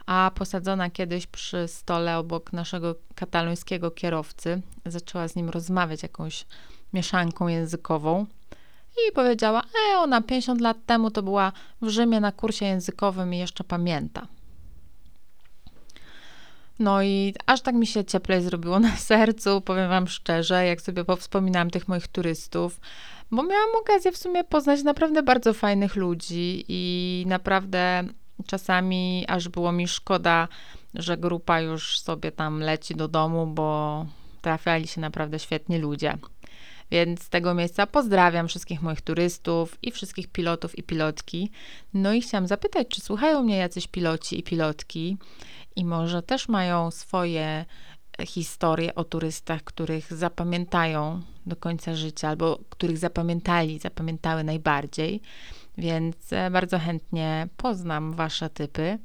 a 0.05 0.31
posadzona 0.35 0.89
kiedyś 0.89 1.27
przy 1.27 1.67
stole 1.67 2.17
obok 2.17 2.53
naszego 2.53 2.95
katalońskiego 3.15 3.91
kierowcy, 3.91 4.61
zaczęła 4.85 5.27
z 5.27 5.35
nim 5.35 5.49
rozmawiać 5.49 6.03
jakąś 6.03 6.45
mieszanką 6.93 7.47
językową 7.47 8.25
i 8.91 9.11
powiedziała, 9.11 9.61
e, 9.93 9.97
ona 9.97 10.21
50 10.21 10.61
lat 10.61 10.77
temu 10.85 11.11
to 11.11 11.23
była 11.23 11.51
w 11.81 11.89
Rzymie 11.89 12.19
na 12.19 12.31
kursie 12.31 12.65
językowym 12.65 13.33
i 13.33 13.37
jeszcze 13.37 13.63
pamięta. 13.63 14.27
No 16.79 17.03
i 17.03 17.33
aż 17.45 17.61
tak 17.61 17.75
mi 17.75 17.87
się 17.87 18.05
cieplej 18.05 18.41
zrobiło 18.41 18.79
na 18.79 18.95
sercu, 19.11 19.61
powiem 19.61 19.89
Wam 19.89 20.07
szczerze, 20.07 20.65
jak 20.65 20.81
sobie 20.81 21.05
powspominałam 21.05 21.69
tych 21.69 21.87
moich 21.87 22.07
turystów, 22.07 22.79
bo 23.31 23.43
miałam 23.43 23.69
okazję 23.81 24.11
w 24.11 24.17
sumie 24.17 24.43
poznać 24.43 24.83
naprawdę 24.83 25.23
bardzo 25.23 25.53
fajnych 25.53 25.95
ludzi 25.95 26.65
i 26.67 27.23
naprawdę 27.27 28.03
czasami 28.47 29.25
aż 29.27 29.49
było 29.49 29.71
mi 29.71 29.87
szkoda, 29.87 30.47
że 30.93 31.17
grupa 31.17 31.61
już 31.61 31.99
sobie 31.99 32.31
tam 32.31 32.59
leci 32.59 32.95
do 32.95 33.07
domu, 33.07 33.47
bo 33.47 34.05
trafiali 34.41 34.87
się 34.87 35.01
naprawdę 35.01 35.39
świetni 35.39 35.77
ludzie. 35.77 36.17
Więc 36.91 37.23
z 37.23 37.29
tego 37.29 37.53
miejsca 37.53 37.87
pozdrawiam 37.87 38.47
wszystkich 38.47 38.81
moich 38.81 39.01
turystów 39.01 39.77
i 39.81 39.91
wszystkich 39.91 40.27
pilotów 40.27 40.77
i 40.77 40.83
pilotki. 40.83 41.51
No 41.93 42.13
i 42.13 42.21
chciałam 42.21 42.47
zapytać, 42.47 42.87
czy 42.87 43.01
słuchają 43.01 43.43
mnie 43.43 43.57
jacyś 43.57 43.87
piloci 43.87 44.39
i 44.39 44.43
pilotki 44.43 45.17
i 45.75 45.85
może 45.85 46.23
też 46.23 46.47
mają 46.47 46.91
swoje 46.91 47.65
historie 48.25 48.95
o 48.95 49.03
turystach, 49.03 49.63
których 49.63 50.13
zapamiętają 50.13 51.21
do 51.45 51.55
końca 51.55 51.95
życia, 51.95 52.29
albo 52.29 52.59
których 52.69 52.97
zapamiętali, 52.97 53.79
zapamiętały 53.79 54.43
najbardziej. 54.43 55.21
Więc 55.77 56.33
e, 56.33 56.51
bardzo 56.51 56.79
chętnie 56.79 57.47
poznam 57.57 58.13
Wasze 58.13 58.49
typy. 58.49 58.99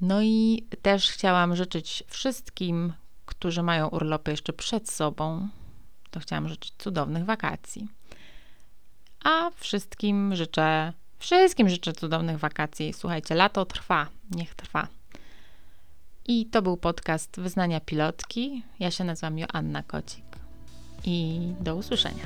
No 0.00 0.22
i 0.22 0.66
też 0.82 1.10
chciałam 1.10 1.56
życzyć 1.56 2.04
wszystkim, 2.08 2.92
którzy 3.26 3.62
mają 3.62 3.88
urlopy 3.88 4.30
jeszcze 4.30 4.52
przed 4.52 4.90
sobą, 4.90 5.48
to 6.14 6.20
chciałam 6.20 6.48
życzyć 6.48 6.72
cudownych 6.78 7.24
wakacji. 7.24 7.88
A 9.24 9.50
wszystkim 9.56 10.36
życzę, 10.36 10.92
wszystkim 11.18 11.68
życzę 11.68 11.92
cudownych 11.92 12.38
wakacji. 12.38 12.92
Słuchajcie, 12.92 13.34
lato 13.34 13.64
trwa, 13.64 14.06
niech 14.30 14.54
trwa. 14.54 14.88
I 16.26 16.46
to 16.46 16.62
był 16.62 16.76
podcast 16.76 17.40
Wyznania 17.40 17.80
Pilotki. 17.80 18.62
Ja 18.80 18.90
się 18.90 19.04
nazywam 19.04 19.38
Joanna 19.38 19.82
Kocik. 19.82 20.24
I 21.04 21.40
do 21.60 21.76
usłyszenia. 21.76 22.24